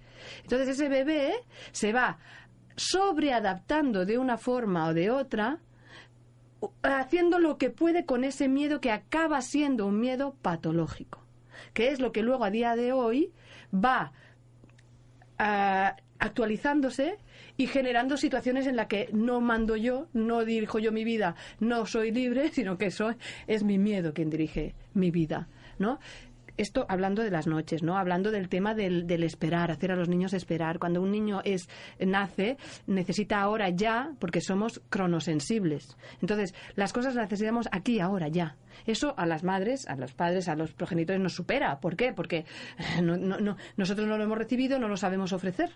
Entonces 0.43 0.69
ese 0.69 0.89
bebé 0.89 1.33
se 1.71 1.91
va 1.91 2.19
sobreadaptando 2.75 4.05
de 4.05 4.17
una 4.17 4.37
forma 4.37 4.87
o 4.87 4.93
de 4.93 5.09
otra, 5.09 5.59
haciendo 6.83 7.39
lo 7.39 7.57
que 7.57 7.71
puede 7.71 8.05
con 8.05 8.23
ese 8.23 8.47
miedo 8.47 8.79
que 8.79 8.91
acaba 8.91 9.41
siendo 9.41 9.87
un 9.87 9.99
miedo 9.99 10.35
patológico, 10.41 11.23
que 11.73 11.89
es 11.89 11.99
lo 11.99 12.11
que 12.11 12.21
luego 12.21 12.43
a 12.43 12.51
día 12.51 12.75
de 12.75 12.93
hoy 12.93 13.33
va 13.73 14.11
ah, 15.39 15.95
actualizándose 16.19 17.17
y 17.61 17.67
generando 17.67 18.17
situaciones 18.17 18.65
en 18.65 18.75
las 18.75 18.87
que 18.87 19.09
no 19.13 19.39
mando 19.39 19.75
yo, 19.75 20.07
no 20.13 20.43
dirijo 20.43 20.79
yo 20.79 20.91
mi 20.91 21.03
vida, 21.03 21.35
no 21.59 21.85
soy 21.85 22.11
libre, 22.11 22.49
sino 22.53 22.79
que 22.79 22.89
soy, 22.89 23.15
es 23.45 23.63
mi 23.63 23.77
miedo 23.77 24.15
quien 24.15 24.31
dirige 24.31 24.73
mi 24.95 25.11
vida, 25.11 25.47
¿no? 25.77 25.99
esto 26.57 26.85
hablando 26.89 27.23
de 27.23 27.31
las 27.31 27.47
noches, 27.47 27.81
¿no? 27.81 27.97
Hablando 27.97 28.29
del 28.29 28.49
tema 28.49 28.75
del, 28.75 29.23
esperar, 29.23 29.71
hacer 29.71 29.91
a 29.91 29.95
los 29.95 30.09
niños 30.09 30.33
esperar. 30.33 30.79
Cuando 30.79 31.01
un 31.01 31.09
niño 31.09 31.41
es 31.43 31.69
nace, 31.99 32.57
necesita 32.87 33.41
ahora 33.41 33.69
ya, 33.69 34.11
porque 34.19 34.41
somos 34.41 34.81
cronosensibles. 34.89 35.97
Entonces, 36.21 36.53
las 36.75 36.93
cosas 36.93 37.15
las 37.15 37.25
necesitamos 37.25 37.67
aquí, 37.71 37.99
ahora, 37.99 38.27
ya. 38.27 38.57
Eso 38.85 39.15
a 39.17 39.25
las 39.25 39.43
madres, 39.43 39.87
a 39.87 39.95
los 39.95 40.13
padres, 40.13 40.49
a 40.49 40.55
los 40.55 40.73
progenitores 40.73 41.21
nos 41.21 41.33
supera. 41.33 41.79
¿Por 41.79 41.95
qué? 41.95 42.11
Porque 42.11 42.45
no, 43.01 43.17
nosotros 43.77 44.07
no 44.07 44.17
lo 44.17 44.23
hemos 44.23 44.37
recibido, 44.37 44.77
no 44.77 44.87
lo 44.87 44.97
sabemos 44.97 45.33
ofrecer 45.33 45.71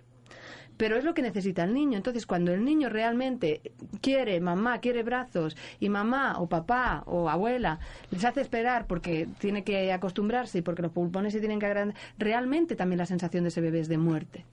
pero 0.77 0.97
es 0.97 1.03
lo 1.03 1.13
que 1.13 1.21
necesita 1.21 1.63
el 1.63 1.73
niño. 1.73 1.97
Entonces, 1.97 2.25
cuando 2.25 2.53
el 2.53 2.63
niño 2.63 2.89
realmente 2.89 3.61
quiere 4.01 4.39
mamá, 4.39 4.79
quiere 4.79 5.03
brazos, 5.03 5.55
y 5.79 5.89
mamá 5.89 6.39
o 6.39 6.47
papá 6.47 7.03
o 7.05 7.29
abuela 7.29 7.79
les 8.11 8.25
hace 8.25 8.41
esperar 8.41 8.87
porque 8.87 9.27
tiene 9.39 9.63
que 9.63 9.91
acostumbrarse 9.91 10.59
y 10.59 10.61
porque 10.61 10.81
los 10.81 10.91
pulmones 10.91 11.33
se 11.33 11.39
tienen 11.39 11.59
que 11.59 11.65
agrandar, 11.65 11.97
realmente 12.17 12.75
también 12.75 12.97
la 12.97 13.05
sensación 13.05 13.43
de 13.43 13.49
ese 13.49 13.61
bebé 13.61 13.79
es 13.79 13.87
de 13.87 13.97
muerte. 13.97 14.45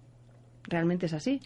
Realmente 0.65 1.07
es 1.07 1.13
así. 1.13 1.41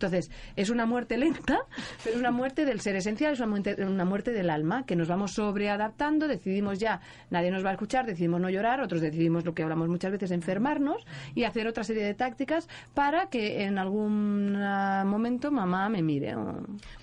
Entonces, 0.00 0.30
es 0.56 0.70
una 0.70 0.86
muerte 0.86 1.18
lenta, 1.18 1.58
pero 2.04 2.18
una 2.18 2.30
muerte 2.30 2.64
del 2.64 2.80
ser 2.80 2.96
esencial, 2.96 3.34
es 3.34 3.40
una 3.40 3.48
muerte, 3.48 3.84
una 3.84 4.06
muerte 4.06 4.30
del 4.32 4.48
alma, 4.48 4.86
que 4.86 4.96
nos 4.96 5.08
vamos 5.08 5.32
sobreadaptando, 5.32 6.26
decidimos 6.26 6.78
ya, 6.78 7.02
nadie 7.28 7.50
nos 7.50 7.62
va 7.62 7.68
a 7.68 7.72
escuchar, 7.72 8.06
decidimos 8.06 8.40
no 8.40 8.48
llorar, 8.48 8.80
otros 8.80 9.02
decidimos 9.02 9.44
lo 9.44 9.52
que 9.52 9.62
hablamos 9.62 9.88
muchas 9.88 10.10
veces, 10.10 10.30
enfermarnos 10.30 11.04
y 11.34 11.44
hacer 11.44 11.66
otra 11.66 11.84
serie 11.84 12.02
de 12.02 12.14
tácticas 12.14 12.66
para 12.94 13.26
que 13.26 13.64
en 13.64 13.76
algún 13.76 14.52
momento 15.04 15.50
mamá 15.50 15.90
me 15.90 16.02
mire. 16.02 16.34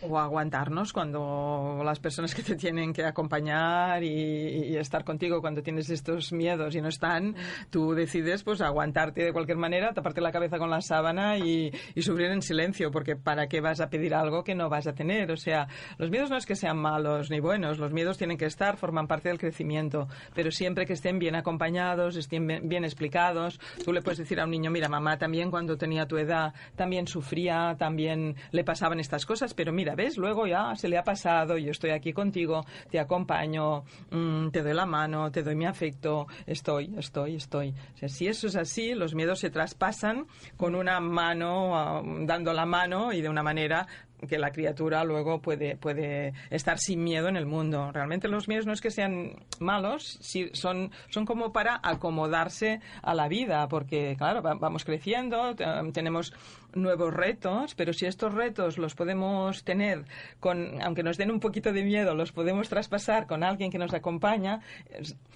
O, 0.02 0.18
aguantarnos 0.18 0.94
cuando 0.94 1.82
las 1.86 2.00
personas 2.00 2.34
que 2.34 2.42
te 2.42 2.56
tienen 2.56 2.94
que 2.94 3.06
acompañar 3.06 4.04
y, 4.04 4.76
estar 4.78 5.04
contigo 5.04 5.40
cuando 5.42 5.62
tienes 5.62 5.90
estos 5.92 6.32
miedos 6.34 6.76
y 6.76 6.82
no 6.82 6.88
están, 6.88 7.36
tú 7.70 7.94
decides 7.94 8.44
pues 8.44 8.62
aguantarte 8.62 9.24
de 9.24 9.34
cualquier 9.34 9.58
manera, 9.58 9.94
taparte 9.94 10.20
la 10.20 10.32
cabeza 10.32 10.58
con 10.58 10.72
la 10.72 10.82
sábana 10.82 11.38
y, 11.38 11.72
y 11.94 12.02
sufrir 12.02 12.32
en 12.32 12.42
silencio 12.42 12.87
porque 12.92 13.16
¿para 13.16 13.48
qué 13.48 13.62
vas 13.62 13.80
a 13.80 13.90
pedir 13.90 14.14
algo 14.14 14.44
que 14.44 14.56
no 14.56 14.70
vas 14.70 14.88
a 14.88 14.94
tener? 14.94 15.32
O 15.32 15.38
sea, 15.38 15.68
los 15.98 16.10
miedos 16.10 16.30
no 16.30 16.38
es 16.38 16.46
que 16.46 16.56
sean 16.56 16.78
malos 16.78 17.30
ni 17.30 17.40
buenos, 17.40 17.78
los 17.78 17.92
miedos 17.92 18.18
tienen 18.18 18.38
que 18.38 18.46
estar, 18.46 18.78
forman 18.78 19.08
parte 19.08 19.30
del 19.30 19.40
crecimiento, 19.40 20.08
pero 20.34 20.52
siempre 20.52 20.86
que 20.86 20.94
estén 20.94 21.20
bien 21.20 21.36
acompañados, 21.36 22.16
estén 22.16 22.48
bien, 22.48 22.84
explicados. 22.84 23.60
Tú 23.84 23.92
le 23.94 24.02
puedes 24.02 24.20
decir 24.20 24.40
a 24.40 24.46
un 24.46 24.52
niño, 24.52 24.72
mira, 24.72 24.90
mamá 24.90 25.18
también 25.18 25.52
cuando 25.52 25.78
tenía 25.78 26.08
tu 26.08 26.18
edad 26.18 26.54
también 26.76 27.08
sufría, 27.08 27.76
también 27.78 28.36
le 28.52 28.64
pasaban 28.64 29.00
estas 29.00 29.26
cosas, 29.26 29.54
pero 29.54 29.72
mira, 29.74 29.96
¿ves? 29.96 30.18
Luego 30.18 30.48
ya 30.48 30.76
se 30.76 30.88
le 30.88 30.98
ha 30.98 31.04
pasado, 31.04 31.58
yo 31.58 31.72
estoy 31.72 31.92
aquí 31.92 32.14
contigo, 32.14 32.66
te 32.90 33.00
acompaño, 33.00 33.84
mm, 34.12 34.50
te 34.50 34.64
doy 34.64 34.74
la 34.74 34.86
mano, 34.86 35.32
te 35.32 35.44
doy 35.44 35.56
mi 35.56 35.66
afecto, 35.66 36.28
estoy, 36.46 36.94
estoy, 36.98 37.36
estoy. 37.36 37.74
O 37.96 37.98
sea, 37.98 38.10
si 38.10 38.28
eso 38.28 38.48
es 38.48 38.56
así, 38.56 38.94
los 38.94 39.16
miedos 39.16 39.40
se 39.40 39.50
traspasan 39.50 40.28
con 40.56 40.76
una 40.76 41.00
mano 41.00 41.76
ah, 41.76 42.02
dando 42.22 42.54
la 42.54 42.66
mano 42.66 42.77
y 42.86 43.22
de 43.22 43.30
una 43.30 43.42
manera 43.42 43.88
que 44.28 44.38
la 44.38 44.52
criatura 44.52 45.04
luego 45.04 45.42
puede, 45.42 45.76
puede 45.76 46.34
estar 46.50 46.80
sin 46.80 47.04
miedo 47.04 47.28
en 47.28 47.36
el 47.36 47.46
mundo. 47.46 47.92
Realmente 47.92 48.28
los 48.28 48.48
miedos 48.48 48.66
no 48.66 48.74
es 48.74 48.82
que 48.82 48.92
sean 48.92 49.36
malos, 49.60 50.20
son, 50.54 50.92
son 51.10 51.26
como 51.26 51.52
para 51.52 51.80
acomodarse 51.84 52.80
a 53.02 53.14
la 53.14 53.28
vida, 53.28 53.68
porque 53.68 54.16
claro, 54.18 54.42
vamos 54.42 54.86
creciendo, 54.86 55.56
tenemos 55.94 56.34
nuevos 56.74 57.14
retos, 57.14 57.76
pero 57.76 57.94
si 57.94 58.06
estos 58.06 58.34
retos 58.34 58.78
los 58.78 58.96
podemos 58.96 59.64
tener 59.64 60.06
con, 60.40 60.82
aunque 60.82 61.04
nos 61.04 61.18
den 61.18 61.32
un 61.32 61.40
poquito 61.40 61.72
de 61.72 61.84
miedo, 61.84 62.16
los 62.16 62.32
podemos 62.32 62.70
traspasar 62.70 63.28
con 63.28 63.44
alguien 63.44 63.72
que 63.72 63.78
nos 63.78 63.94
acompaña, 63.94 64.62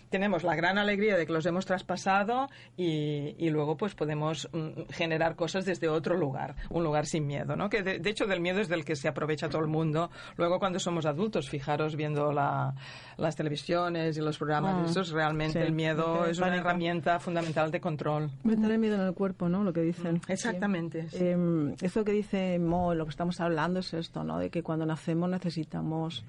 tenemos 0.09 0.43
la 0.43 0.55
gran 0.55 0.77
alegría 0.77 1.17
de 1.17 1.25
que 1.25 1.33
los 1.33 1.45
hemos 1.45 1.65
traspasado 1.65 2.49
y, 2.77 3.35
y 3.37 3.49
luego 3.49 3.77
pues 3.77 3.95
podemos 3.95 4.49
mm, 4.51 4.89
generar 4.91 5.35
cosas 5.35 5.65
desde 5.65 5.87
otro 5.87 6.15
lugar, 6.15 6.55
un 6.69 6.83
lugar 6.83 7.05
sin 7.05 7.25
miedo, 7.25 7.55
¿no? 7.55 7.69
Que 7.69 7.81
de, 7.81 7.99
de 7.99 8.09
hecho 8.09 8.25
del 8.27 8.41
miedo 8.41 8.59
es 8.59 8.67
del 8.71 8.83
que 8.83 8.95
se 8.95 9.07
aprovecha 9.07 9.47
todo 9.47 9.61
el 9.61 9.67
mundo. 9.67 10.09
Luego, 10.37 10.57
cuando 10.57 10.79
somos 10.79 11.05
adultos, 11.05 11.47
fijaros 11.47 11.95
viendo 11.95 12.31
las 12.31 13.35
televisiones 13.35 14.17
y 14.17 14.21
los 14.21 14.39
programas, 14.39 14.87
ah, 14.87 14.89
eso 14.89 15.01
es 15.01 15.11
realmente 15.11 15.61
el 15.61 15.73
miedo, 15.73 16.25
es 16.25 16.39
una 16.39 16.55
herramienta 16.55 17.19
fundamental 17.19 17.69
de 17.69 17.79
control. 17.79 18.31
Meter 18.43 18.71
el 18.71 18.79
miedo 18.79 18.95
en 18.95 19.01
el 19.01 19.13
cuerpo, 19.13 19.47
¿no? 19.47 19.63
Lo 19.63 19.71
que 19.71 19.81
dicen. 19.81 20.21
Exactamente. 20.27 21.07
Em, 21.13 21.75
eso 21.81 22.03
que 22.03 22.11
dice 22.11 22.57
Mo, 22.57 22.95
lo 22.95 23.05
que 23.05 23.11
estamos 23.11 23.39
hablando 23.39 23.81
es 23.81 23.93
esto, 23.93 24.23
¿no? 24.23 24.39
De 24.39 24.49
que 24.49 24.63
cuando 24.63 24.85
nacemos 24.87 25.29
necesitamos 25.29 26.25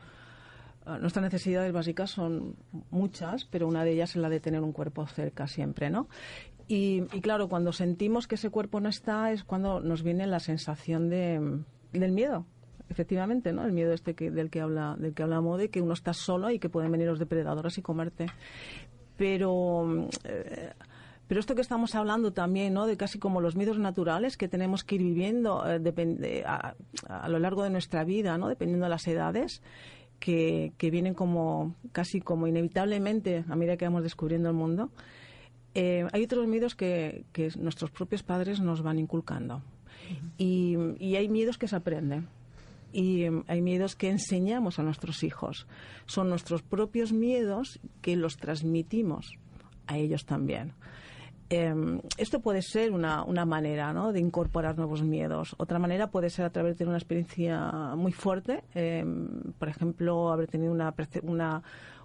eh, 0.86 0.98
Nuestras 1.00 1.22
necesidades 1.22 1.72
básicas 1.72 2.10
son 2.10 2.56
muchas, 2.90 3.44
pero 3.44 3.68
una 3.68 3.84
de 3.84 3.92
ellas 3.92 4.10
es 4.10 4.16
la 4.16 4.28
de 4.28 4.40
tener 4.40 4.60
un 4.62 4.72
cuerpo 4.72 5.06
cerca 5.06 5.46
siempre, 5.46 5.90
¿no? 5.90 6.08
Y, 6.68 7.04
y, 7.12 7.20
claro, 7.20 7.48
cuando 7.48 7.72
sentimos 7.72 8.26
que 8.26 8.36
ese 8.36 8.50
cuerpo 8.50 8.80
no 8.80 8.88
está 8.88 9.32
es 9.32 9.44
cuando 9.44 9.80
nos 9.80 10.02
viene 10.02 10.26
la 10.26 10.40
sensación 10.40 11.10
de, 11.10 11.62
del 11.92 12.12
miedo 12.12 12.46
efectivamente, 12.92 13.52
¿no? 13.52 13.64
El 13.64 13.72
miedo 13.72 13.92
este 13.92 14.14
que, 14.14 14.30
del 14.30 14.50
que 14.50 14.60
habla 14.60 14.96
del 14.98 15.14
que 15.14 15.22
habla 15.24 15.40
Mode, 15.40 15.70
que 15.70 15.80
uno 15.80 15.94
está 15.94 16.12
solo 16.12 16.50
y 16.50 16.58
que 16.58 16.68
pueden 16.68 16.92
venir 16.92 17.08
los 17.08 17.18
depredadores 17.18 17.76
y 17.78 17.82
comerte. 17.82 18.26
Pero 19.16 20.08
eh, 20.24 20.72
pero 21.26 21.40
esto 21.40 21.54
que 21.54 21.62
estamos 21.62 21.94
hablando 21.94 22.32
también, 22.32 22.74
¿no? 22.74 22.86
De 22.86 22.96
casi 22.96 23.18
como 23.18 23.40
los 23.40 23.56
miedos 23.56 23.78
naturales 23.78 24.36
que 24.36 24.48
tenemos 24.48 24.84
que 24.84 24.96
ir 24.96 25.02
viviendo 25.02 25.64
eh, 25.66 26.44
a, 26.46 27.28
lo 27.28 27.38
largo 27.38 27.64
de 27.64 27.70
nuestra 27.70 28.04
vida, 28.04 28.38
¿no? 28.38 28.48
Dependiendo 28.48 28.86
de 28.86 28.90
las 28.90 29.08
edades. 29.08 29.62
Que, 30.20 30.72
que, 30.78 30.92
vienen 30.92 31.14
como 31.14 31.74
casi 31.90 32.20
como 32.20 32.46
inevitablemente 32.46 33.44
a 33.48 33.56
medida 33.56 33.76
que 33.76 33.86
vamos 33.86 34.04
descubriendo 34.04 34.48
el 34.48 34.54
mundo. 34.54 34.90
Eh, 35.74 36.06
hay 36.12 36.22
otros 36.22 36.46
miedos 36.46 36.76
que, 36.76 37.24
que 37.32 37.50
nuestros 37.58 37.90
propios 37.90 38.22
padres 38.22 38.60
nos 38.60 38.82
van 38.82 39.00
inculcando 39.00 39.62
y, 40.38 40.76
hay 41.16 41.28
miedos 41.28 41.58
que 41.58 41.68
se 41.68 41.76
aprenden 41.76 42.28
y 42.92 43.24
em, 43.24 43.44
hay 43.46 43.62
miedos 43.62 43.96
que 43.96 44.10
enseñamos 44.10 44.78
a 44.78 44.82
nuestros 44.82 45.22
hijos. 45.22 45.66
Son 46.06 46.28
nuestros 46.28 46.62
propios 46.62 47.12
miedos 47.12 47.80
que 48.00 48.16
los 48.16 48.36
transmitimos 48.36 49.38
a 49.86 49.98
ellos 49.98 50.26
también. 50.26 50.74
Eh, 51.54 52.00
esto 52.16 52.40
puede 52.40 52.62
ser 52.62 52.92
una, 52.92 53.24
una 53.24 53.44
manera 53.44 53.92
¿no? 53.92 54.12
de 54.12 54.20
incorporar 54.20 54.78
nuevos 54.78 55.02
miedos. 55.02 55.54
Otra 55.58 55.78
manera 55.78 56.10
puede 56.10 56.30
ser 56.30 56.46
a 56.46 56.50
través 56.50 56.78
de 56.78 56.86
una 56.86 56.96
experiencia 56.96 57.94
muy 57.94 58.12
fuerte. 58.12 58.64
Eh, 58.74 59.04
por 59.58 59.68
ejemplo, 59.68 60.32
haber 60.32 60.48
tenido 60.48 60.72
una, 60.72 60.94
una, 61.22 61.62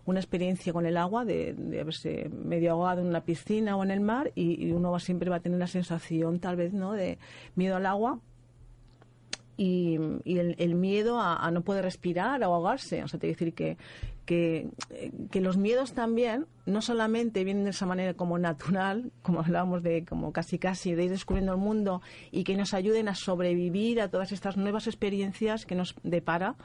una 0.08 0.20
experiencia 0.20 0.74
con 0.74 0.86
el 0.86 0.98
agua, 0.98 1.26
de, 1.26 1.54
de, 1.54 1.82
haberse 1.82 2.30
medio 2.30 2.72
ahogado 2.72 3.02
en 3.02 3.08
una 3.08 3.24
piscina 3.24 3.76
o 3.78 3.84
en 3.84 3.92
el 3.92 4.00
mar, 4.00 4.32
y, 4.36 4.72
uno 4.72 4.92
va, 4.92 5.00
siempre 5.00 5.30
va 5.30 5.36
a 5.36 5.40
tener 5.42 5.60
la 5.60 5.68
sensación, 5.68 6.40
tal 6.40 6.56
vez, 6.56 6.74
¿no? 6.74 6.94
de 6.94 7.20
miedo 7.56 7.76
al 7.76 7.86
agua 7.86 8.20
y, 9.58 9.98
y 10.24 10.38
el, 10.38 10.56
el, 10.60 10.76
miedo 10.76 11.20
a, 11.20 11.36
a, 11.36 11.52
no 11.52 11.62
poder 11.62 11.84
respirar 11.84 12.42
o 12.44 12.46
ahogarse. 12.46 13.04
O 13.04 13.08
sea, 13.08 13.20
te 13.20 13.28
decir 13.28 13.54
que, 13.54 13.78
que, 14.26 14.70
que, 15.32 15.42
los 15.42 15.58
miedos 15.58 15.94
también 15.94 16.46
no 16.66 16.82
solamente 16.82 17.44
vienen 17.44 17.64
de 17.64 17.72
esa 17.72 17.86
manera 17.86 18.14
como 18.14 18.38
natural, 18.38 19.12
como 19.24 19.40
hablábamos 19.40 19.82
de 19.84 20.06
como 20.06 20.32
casi 20.32 20.60
casi 20.60 20.94
de 20.94 21.06
ir 21.06 21.10
descubriendo 21.10 21.54
el 21.54 21.60
mundo 21.60 22.02
y 22.32 22.44
que 22.44 22.56
nos 22.56 22.74
ayuden 22.74 23.10
a 23.10 23.16
sobrevivir 23.16 24.00
a 24.00 24.10
todas 24.10 24.32
estas 24.32 24.58
nuevas 24.58 24.86
experiencias 24.86 25.66
que 25.66 25.76
nos 25.76 25.96
depara, 26.04 26.56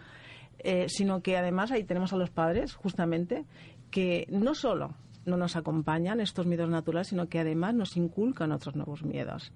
eh, 0.59 0.87
sino 0.88 1.23
que 1.23 1.37
además 1.37 1.71
ahí 1.71 1.85
tenemos 1.85 2.12
a 2.12 2.17
los 2.17 2.31
padres, 2.31 2.75
justamente, 2.75 3.45
que 3.91 4.27
no 4.31 4.55
solo 4.55 4.95
no 5.25 5.37
nos 5.37 5.57
acompañan 5.57 6.21
estos 6.21 6.47
miedos 6.47 6.69
naturales, 6.69 7.09
sino 7.09 7.29
que 7.29 7.38
además 7.38 7.75
nos 7.75 7.97
inculcan 7.97 8.53
otros 8.53 8.75
nuevos 8.75 9.05
miedos. 9.05 9.53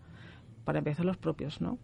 Para 0.64 0.78
empezar, 0.78 1.04
los 1.04 1.16
propios, 1.16 1.61
¿no? 1.61 1.78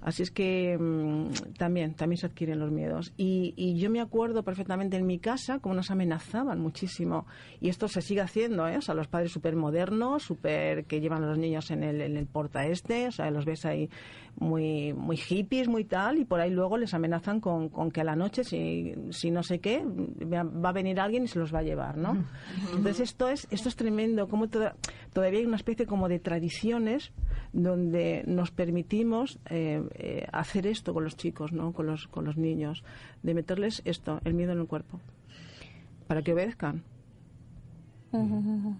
Así 0.00 0.22
es 0.22 0.30
que 0.30 0.76
mmm, 0.78 1.30
también, 1.58 1.94
también 1.94 2.18
se 2.18 2.26
adquieren 2.26 2.58
los 2.58 2.70
miedos. 2.70 3.12
Y, 3.16 3.54
y, 3.56 3.78
yo 3.78 3.90
me 3.90 4.00
acuerdo 4.00 4.42
perfectamente 4.42 4.96
en 4.96 5.06
mi 5.06 5.18
casa 5.18 5.58
cómo 5.58 5.74
nos 5.74 5.90
amenazaban 5.90 6.60
muchísimo. 6.60 7.26
Y 7.60 7.68
esto 7.68 7.88
se 7.88 8.02
sigue 8.02 8.20
haciendo, 8.20 8.68
¿eh? 8.68 8.76
O 8.78 8.82
sea, 8.82 8.94
los 8.94 9.08
padres 9.08 9.32
súper 9.32 9.56
modernos, 9.56 10.22
súper 10.22 10.84
que 10.84 11.00
llevan 11.00 11.24
a 11.24 11.26
los 11.26 11.38
niños 11.38 11.70
en 11.70 11.82
el, 11.82 12.00
en 12.00 12.16
el 12.16 12.26
porta 12.26 12.66
este, 12.66 13.08
o 13.08 13.10
sea, 13.10 13.30
los 13.30 13.44
ves 13.44 13.64
ahí 13.64 13.88
muy, 14.38 14.92
muy 14.92 15.16
hippies, 15.16 15.68
muy 15.68 15.84
tal, 15.84 16.18
y 16.18 16.24
por 16.24 16.40
ahí 16.40 16.50
luego 16.50 16.76
les 16.76 16.92
amenazan 16.94 17.40
con, 17.40 17.68
con 17.68 17.90
que 17.90 18.02
a 18.02 18.04
la 18.04 18.16
noche, 18.16 18.44
si, 18.44 18.94
si 19.10 19.30
no 19.30 19.42
sé 19.42 19.60
qué, 19.60 19.82
va 19.84 20.68
a 20.68 20.72
venir 20.72 21.00
alguien 21.00 21.24
y 21.24 21.28
se 21.28 21.38
los 21.38 21.54
va 21.54 21.60
a 21.60 21.62
llevar, 21.62 21.96
¿no? 21.96 22.24
Entonces 22.74 23.00
esto 23.00 23.28
es, 23.28 23.46
esto 23.50 23.68
es 23.68 23.76
tremendo, 23.76 24.28
como 24.28 24.48
toda, 24.48 24.76
todavía 25.12 25.40
hay 25.40 25.46
una 25.46 25.56
especie 25.56 25.86
como 25.86 26.08
de 26.08 26.18
tradiciones 26.18 27.12
donde 27.52 28.24
nos 28.26 28.50
permitimos 28.50 29.38
eh, 29.48 29.82
eh, 29.94 30.26
hacer 30.32 30.66
esto 30.66 30.92
con 30.94 31.04
los 31.04 31.16
chicos, 31.16 31.52
¿no? 31.52 31.72
Con 31.72 31.86
los, 31.86 32.06
con 32.08 32.24
los 32.24 32.36
niños, 32.36 32.84
de 33.22 33.34
meterles 33.34 33.82
esto, 33.84 34.20
el 34.24 34.34
miedo 34.34 34.52
en 34.52 34.60
el 34.60 34.66
cuerpo, 34.66 35.00
para 36.06 36.22
que 36.22 36.32
obedezcan. 36.32 36.82
Uh 38.12 38.18
-huh. 38.18 38.76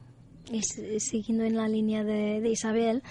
Y 0.53 0.63
siguiendo 1.01 1.45
en 1.45 1.57
la 1.57 1.69
línea 1.69 2.05
de, 2.05 2.41
de 2.41 2.51
Isabel, 2.51 3.03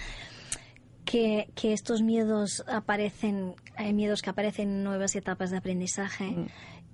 que, 1.03 1.49
que, 1.53 1.73
estos 1.73 2.01
miedos 2.01 2.63
aparecen, 2.67 3.53
hay 3.75 3.93
miedos 3.93 4.21
que 4.21 4.29
aparecen 4.29 4.69
en 4.69 4.84
nuevas 4.84 5.15
etapas 5.15 5.51
de 5.51 5.58
aprendizaje. 5.58 6.31
Mm 6.31 6.47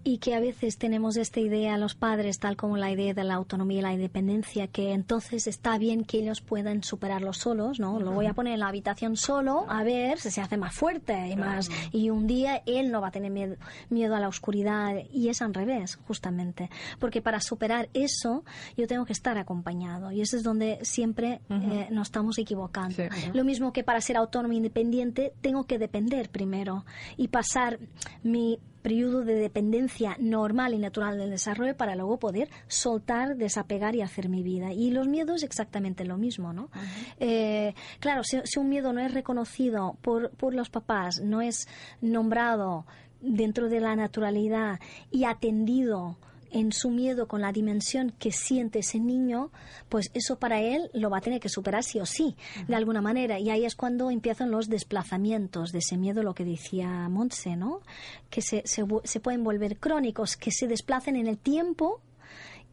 y 0.04 0.18
que 0.18 0.36
a 0.36 0.40
veces 0.40 0.78
tenemos 0.78 1.18
esta 1.18 1.40
idea 1.40 1.78
los 1.78 1.96
padres, 1.96 2.40
tal 2.40 2.56
como 2.58 2.78
la 2.78 2.92
idea 2.92 3.14
de 3.14 3.24
la 3.24 3.36
autonomía 3.36 3.80
y 3.80 3.82
la 3.82 3.94
independencia, 3.94 4.68
que 4.68 4.94
entonces 4.94 5.48
está 5.48 5.78
bien 5.78 6.04
que 6.06 6.20
ellos 6.20 6.42
puedan 6.42 6.84
superarlo 6.84 7.34
solos, 7.34 7.80
¿no? 7.80 8.00
Lo 8.00 8.12
voy 8.12 8.26
a 8.26 8.34
poner 8.34 8.54
en 8.54 8.60
la 8.62 8.68
habitación 8.68 9.16
solo 9.16 9.66
a 9.70 9.84
ver 9.84 10.20
si 10.20 10.32
se 10.32 10.42
hace 10.42 10.58
más 10.58 10.74
fuerte 10.74 11.28
y 11.28 11.36
más 11.36 11.70
y 11.92 12.10
un 12.10 12.28
día 12.28 12.62
él 12.66 12.92
no 12.92 13.02
va 13.02 13.10
a 13.10 13.12
tener 13.12 13.32
miedo, 13.32 13.56
miedo 13.90 14.16
a 14.16 14.20
la 14.20 14.28
oscuridad 14.28 14.96
y 15.12 15.30
es 15.30 15.42
al 15.42 15.54
revés, 15.54 15.98
justamente, 16.08 16.70
porque 17.00 17.22
para 17.22 17.40
superar 17.40 17.90
eso 17.94 18.44
yo 18.78 18.88
tengo 18.88 19.06
que 19.06 19.14
estar 19.14 19.38
acompañado 19.38 20.12
y 20.12 20.22
eso 20.22 20.38
es 20.38 20.44
donde 20.44 20.80
siempre 20.84 21.42
uh 21.50 21.54
-huh. 21.54 21.74
eh, 21.74 21.88
nos 21.92 22.08
estamos 22.08 22.38
equivocando. 22.38 22.96
Sí, 22.96 23.04
uh 23.04 23.06
-huh. 23.06 23.34
Lo 23.34 23.44
mismo 23.44 23.72
que 23.74 23.84
para 23.84 24.02
ser 24.02 24.18
autónomo 24.18 24.54
e 24.54 24.58
independiente 24.58 25.34
tengo 25.42 25.66
que 25.66 25.78
depender 25.78 26.30
primero 26.30 26.86
y 27.18 27.28
pasar 27.28 27.80
mi 28.24 28.60
periodo 28.82 29.24
de 29.24 29.36
dependencia 29.36 30.16
normal 30.20 30.74
y 30.74 30.80
natural 30.80 31.18
del 31.18 31.30
desarrollo 31.30 31.76
para 31.76 31.96
luego 31.96 32.18
poder 32.18 32.50
soltar, 32.68 33.36
desapegar 33.38 33.96
y 33.96 34.02
hacer 34.02 34.30
mi 34.30 34.44
vida. 34.44 34.74
Y 34.74 34.92
los 34.92 35.08
miedos 35.08 35.44
exactamente 35.44 36.06
lo 36.06 36.18
mismo, 36.18 36.54
¿no? 36.54 36.64
Uh 36.64 36.68
-huh. 36.68 37.16
eh, 37.20 37.76
claro, 38.00 38.24
si, 38.24 38.40
si, 38.44 38.60
un 38.60 38.70
miedo 38.70 38.94
no 38.94 39.02
es 39.02 39.14
reconocido 39.14 39.98
por, 40.02 40.32
por 40.32 40.54
los 40.54 40.70
papás, 40.70 41.22
no 41.22 41.42
es 41.42 41.68
nombrado 42.02 42.86
dentro 43.22 43.70
de 43.70 43.80
la 43.80 43.96
naturalidad 43.96 44.80
y 45.12 45.26
atendido 45.26 46.18
en 46.52 46.72
su 46.72 46.90
miedo 46.90 47.28
con 47.28 47.42
la 47.42 47.52
dimensión 47.52 48.14
que 48.20 48.32
siente 48.32 48.80
ese 48.80 49.00
niño, 49.00 49.52
pues 49.90 50.12
eso 50.14 50.38
para 50.38 50.62
él 50.62 50.90
lo 50.94 51.10
va 51.10 51.18
a 51.18 51.22
tener 51.22 51.40
que 51.40 51.50
superar 51.50 51.84
sí 51.84 52.00
o 52.00 52.06
sí, 52.06 52.36
uh 52.36 52.60
-huh. 52.62 52.66
de 52.68 52.76
alguna 52.76 53.02
manera. 53.02 53.40
Y 53.40 53.50
ahí 53.50 53.66
es 53.66 53.76
cuando 53.76 54.12
empiezan 54.12 54.52
los 54.52 54.70
desplazamientos 54.70 55.72
de 55.72 55.80
ese 55.80 55.98
miedo, 55.98 56.24
lo 56.24 56.34
que 56.34 56.46
decía 56.46 57.10
Montse, 57.10 57.56
¿no? 57.56 57.82
Que 58.30 58.42
se, 58.42 58.64
se, 58.66 58.84
se 59.04 59.20
pueden 59.20 59.44
volver 59.44 59.78
crónicos, 59.78 60.38
que 60.38 60.52
se 60.52 60.68
desplacen 60.68 61.16
en 61.16 61.28
el 61.28 61.38
tiempo 61.38 62.02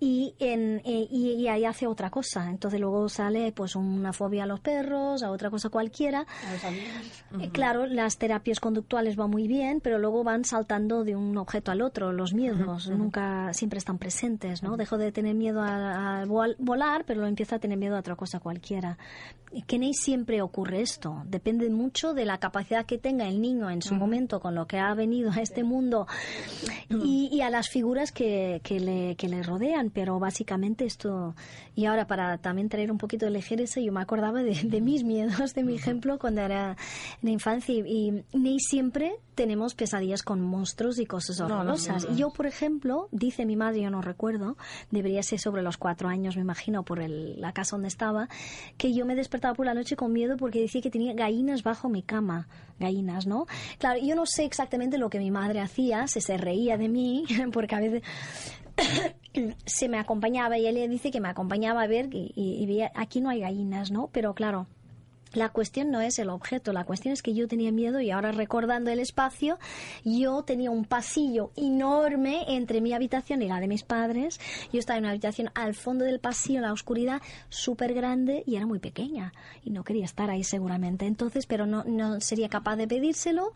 y, 0.01 0.35
en, 0.39 0.81
eh, 0.85 1.09
y, 1.11 1.33
y, 1.33 1.49
ahí 1.49 1.65
hace 1.65 1.87
otra 1.87 2.11
cosa. 2.11 2.49
Entonces 2.51 2.81
luego 2.81 3.09
sale 3.09 3.53
pues 3.53 3.75
una 3.75 4.13
fobia 4.13 4.45
a 4.45 4.47
los 4.47 4.61
perros, 4.61 5.23
a 5.23 5.31
otra 5.31 5.51
cosa 5.51 5.69
cualquiera. 5.69 6.23
Uh 6.23 7.37
-huh. 7.37 7.45
eh, 7.45 7.51
claro, 7.51 7.87
las 7.87 8.17
terapias 8.19 8.61
conductuales 8.61 9.17
van 9.17 9.31
muy 9.31 9.49
bien, 9.49 9.81
pero 9.81 9.99
luego 9.99 10.23
van 10.23 10.45
saltando 10.45 11.05
de 11.05 11.17
un 11.17 11.37
objeto 11.37 11.73
al 11.73 11.83
otro. 11.83 12.13
Los 12.13 12.33
miedos 12.33 12.87
uh 12.87 12.93
-huh. 12.93 12.97
nunca 12.97 13.53
siempre 13.53 13.79
están 13.79 13.99
presentes, 13.99 14.63
¿no? 14.63 14.77
Dejo 14.77 14.99
de 14.99 15.11
tener 15.11 15.35
miedo 15.35 15.63
a, 15.63 16.23
a, 16.23 16.25
volar, 16.27 17.05
pero 17.05 17.21
lo 17.21 17.27
empieza 17.27 17.57
a 17.57 17.59
tener 17.59 17.79
miedo 17.79 17.97
a 17.97 18.01
otra 18.01 18.15
cosa 18.17 18.41
cualquiera. 18.41 18.99
Ni 19.79 19.95
siempre 19.95 20.43
ocurre 20.43 20.81
esto. 20.81 21.23
Depende 21.27 21.71
mucho 21.71 22.13
de 22.13 22.25
la 22.25 22.39
capacidad 22.39 22.85
que 22.85 22.99
tenga 22.99 23.29
el 23.29 23.41
niño 23.41 23.71
en 23.71 23.81
su 23.81 23.95
uh 23.95 23.97
-huh. 23.97 24.01
momento 24.01 24.41
con 24.41 24.55
lo 24.55 24.67
que 24.67 24.79
ha 24.79 24.93
venido 24.95 25.31
a 25.31 25.41
este 25.41 25.63
mundo 25.63 26.07
y, 26.91 27.29
y 27.33 27.41
a 27.43 27.49
las 27.49 27.69
figuras 27.69 28.11
que, 28.13 28.61
que, 28.65 28.81
le, 28.81 29.15
que 29.17 29.29
le 29.29 29.43
rodean 29.43 29.88
pero 29.90 30.18
básicamente 30.18 30.85
esto. 30.85 31.35
Y 31.74 31.87
ahora, 31.87 32.07
para 32.07 32.38
también 32.38 32.68
traer 32.68 32.90
un 32.90 32.98
poquito 32.98 33.27
de 33.27 33.33
ligereza, 33.33 33.81
yo 33.81 33.92
me 33.92 34.01
acordaba 34.01 34.42
de, 34.42 34.55
de 34.55 34.81
mis 34.81 35.05
miedos, 35.05 35.55
de 35.55 35.64
mi 35.64 35.74
ejemplo 35.74 36.18
cuando 36.18 36.42
era 36.42 36.77
en 37.22 37.29
infancia. 37.29 37.74
Y, 37.74 37.83
y 37.87 38.24
ni 38.33 38.61
siempre 38.61 39.16
tenemos 39.35 39.74
pesadillas 39.74 40.22
con 40.22 40.40
monstruos 40.40 40.98
y 40.98 41.07
cosas 41.07 41.40
horrorosas. 41.40 42.03
No, 42.03 42.09
no, 42.09 42.14
no, 42.14 42.18
yo, 42.18 42.31
por 42.31 42.46
ejemplo, 42.46 43.09
dice 43.12 43.46
mi 43.46 43.57
madre, 43.57 43.83
yo 43.83 43.90
no 43.90 44.03
recuerdo, 44.03 44.57
debería 44.90 45.22
ser 45.22 45.38
sobre 45.38 45.62
los 45.62 45.77
cuatro 45.77 46.09
años, 46.09 46.37
me 46.37 46.42
imagino, 46.42 46.83
por 46.83 47.01
el, 47.01 47.40
la 47.40 47.53
casa 47.53 47.77
donde 47.77 47.88
estaba, 47.88 48.29
que 48.77 48.92
yo 48.92 49.07
me 49.07 49.14
despertaba 49.14 49.55
por 49.55 49.66
la 49.66 49.74
noche 49.74 49.96
con 49.96 50.12
miedo 50.12 50.37
porque 50.37 50.61
decía 50.61 50.81
que 50.81 50.90
tenía 50.90 51.14
gallinas 51.14 51.62
bajo 51.62 51.88
mi 51.88 52.03
cama. 52.03 52.48
Gallinas, 52.81 53.27
¿no? 53.27 53.46
Claro, 53.79 53.98
yo 54.01 54.14
no 54.14 54.24
sé 54.24 54.44
exactamente 54.44 54.98
lo 54.98 55.11
que 55.11 55.18
mi 55.18 55.33
madre 55.33 55.61
hacía, 55.61 56.07
se 56.07 56.20
se 56.20 56.37
reía 56.37 56.77
de 56.77 56.88
mí, 56.88 57.24
porque 57.53 57.74
a 57.74 57.81
veces 57.81 58.03
se 59.66 59.88
me 59.88 59.98
acompañaba 59.98 60.59
y 60.59 60.66
ella 60.66 60.87
dice 60.88 61.11
que 61.11 61.20
me 61.20 61.29
acompañaba 61.29 61.83
a 61.83 61.87
ver 61.87 62.09
y, 62.12 62.33
y, 62.35 62.62
y 62.62 62.66
veía, 62.66 62.92
aquí 62.94 63.20
no 63.20 63.31
hay 63.31 63.40
gallinas, 63.40 63.90
¿no? 63.90 64.09
Pero 64.12 64.35
claro, 64.35 64.66
la 65.33 65.51
cuestión 65.51 65.91
no 65.91 66.01
es 66.01 66.19
el 66.19 66.31
objeto, 66.31 66.73
la 66.73 66.85
cuestión 66.85 67.12
es 67.12 67.23
que 67.23 67.35
yo 67.35 67.49
tenía 67.49 67.73
miedo 67.73 68.01
y 68.01 68.11
ahora 68.11 68.33
recordando 68.33 68.91
el 68.91 68.99
espacio, 68.99 69.59
yo 70.05 70.43
tenía 70.43 70.71
un 70.71 70.85
pasillo 70.85 71.51
enorme 71.57 72.45
entre 72.49 72.81
mi 72.81 72.93
habitación 72.93 73.43
y 73.43 73.49
la 73.49 73.61
de 73.61 73.69
mis 73.69 73.83
padres. 73.83 74.41
Yo 74.73 74.79
estaba 74.79 74.99
en 74.99 75.05
una 75.05 75.11
habitación 75.11 75.51
al 75.55 75.75
fondo 75.75 76.05
del 76.05 76.21
pasillo, 76.21 76.59
en 76.59 76.62
la 76.62 76.73
oscuridad, 76.73 77.23
súper 77.49 77.95
grande 77.95 78.43
y 78.47 78.57
era 78.57 78.67
muy 78.67 78.79
pequeña 78.79 79.33
y 79.64 79.71
no 79.71 79.85
quería 79.85 80.05
estar 80.05 80.31
ahí 80.31 80.45
seguramente. 80.45 81.07
Entonces, 81.07 81.47
pero 81.47 81.67
no, 81.67 81.85
no 81.85 82.21
sería 82.21 82.49
capaz 82.49 82.77
de 82.77 82.88
pedírselo. 82.88 83.53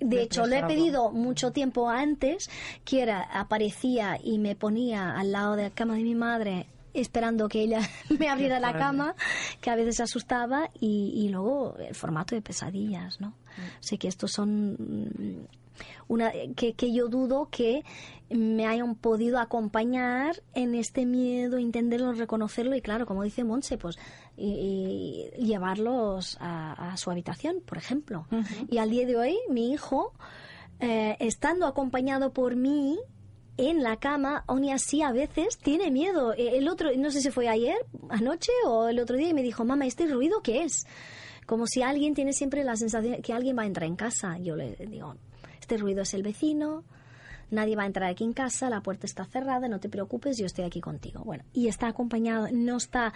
De 0.00 0.22
hecho, 0.22 0.46
le 0.46 0.58
he 0.58 0.64
pedido 0.64 1.10
mucho 1.10 1.52
tiempo 1.52 1.88
antes, 1.88 2.48
que 2.84 3.02
era, 3.02 3.22
aparecía 3.22 4.18
y 4.22 4.38
me 4.38 4.54
ponía 4.54 5.18
al 5.18 5.32
lado 5.32 5.56
de 5.56 5.64
la 5.64 5.70
cama 5.70 5.94
de 5.94 6.02
mi 6.02 6.14
madre 6.14 6.66
esperando 7.00 7.48
que 7.48 7.62
ella 7.62 7.80
me 8.18 8.28
abriera 8.28 8.60
la 8.60 8.72
cama, 8.72 9.14
que 9.60 9.70
a 9.70 9.76
veces 9.76 10.00
asustaba, 10.00 10.70
y, 10.78 11.12
y 11.14 11.28
luego 11.28 11.76
el 11.78 11.94
formato 11.94 12.34
de 12.34 12.42
pesadillas, 12.42 13.20
¿no? 13.20 13.34
Sé 13.80 13.98
que 13.98 14.08
estos 14.08 14.32
son 14.32 15.48
una 16.08 16.32
que, 16.56 16.74
que 16.74 16.92
yo 16.92 17.08
dudo 17.08 17.48
que 17.50 17.84
me 18.30 18.66
hayan 18.66 18.94
podido 18.94 19.38
acompañar 19.38 20.42
en 20.54 20.74
este 20.74 21.06
miedo, 21.06 21.58
entenderlo, 21.58 22.12
reconocerlo 22.12 22.74
y 22.76 22.82
claro, 22.82 23.06
como 23.06 23.22
dice 23.22 23.44
Monse, 23.44 23.78
pues 23.78 23.98
y, 24.36 25.28
y 25.36 25.46
llevarlos 25.46 26.36
a, 26.40 26.92
a, 26.92 26.96
su 26.96 27.10
habitación, 27.10 27.60
por 27.64 27.78
ejemplo. 27.78 28.26
Uh 28.30 28.36
-huh. 28.36 28.66
Y 28.70 28.78
al 28.78 28.90
día 28.90 29.06
de 29.06 29.16
hoy, 29.16 29.38
mi 29.48 29.72
hijo, 29.72 30.12
eh, 30.80 31.16
estando 31.20 31.66
acompañado 31.66 32.32
por 32.32 32.54
mí, 32.56 32.98
en 33.58 33.82
la 33.82 33.96
cama, 33.96 34.44
aún 34.46 34.70
así 34.70 35.02
a 35.02 35.12
veces 35.12 35.58
tiene 35.58 35.90
miedo. 35.90 36.32
El 36.32 36.68
otro, 36.68 36.90
no 36.96 37.10
sé 37.10 37.20
si 37.20 37.30
fue 37.30 37.48
ayer, 37.48 37.76
anoche 38.08 38.52
o 38.64 38.88
el 38.88 39.00
otro 39.00 39.16
día, 39.16 39.28
y 39.28 39.34
me 39.34 39.42
dijo, 39.42 39.64
mamá, 39.64 39.84
¿este 39.84 40.06
ruido 40.06 40.40
qué 40.42 40.62
es? 40.62 40.86
Como 41.44 41.66
si 41.66 41.82
alguien 41.82 42.14
tiene 42.14 42.32
siempre 42.32 42.62
la 42.64 42.76
sensación 42.76 43.20
que 43.20 43.32
alguien 43.32 43.58
va 43.58 43.62
a 43.62 43.66
entrar 43.66 43.88
en 43.88 43.96
casa. 43.96 44.38
Yo 44.38 44.54
le 44.54 44.76
digo, 44.76 45.16
este 45.60 45.76
ruido 45.76 46.02
es 46.02 46.14
el 46.14 46.22
vecino, 46.22 46.84
nadie 47.50 47.76
va 47.76 47.82
a 47.84 47.86
entrar 47.86 48.10
aquí 48.10 48.24
en 48.24 48.32
casa, 48.32 48.68
la 48.70 48.80
puerta 48.80 49.06
está 49.06 49.24
cerrada, 49.24 49.68
no 49.68 49.80
te 49.80 49.88
preocupes, 49.88 50.38
yo 50.38 50.46
estoy 50.46 50.64
aquí 50.64 50.80
contigo. 50.80 51.22
Bueno, 51.24 51.44
y 51.52 51.68
está 51.68 51.88
acompañado, 51.88 52.48
no 52.52 52.76
está 52.76 53.12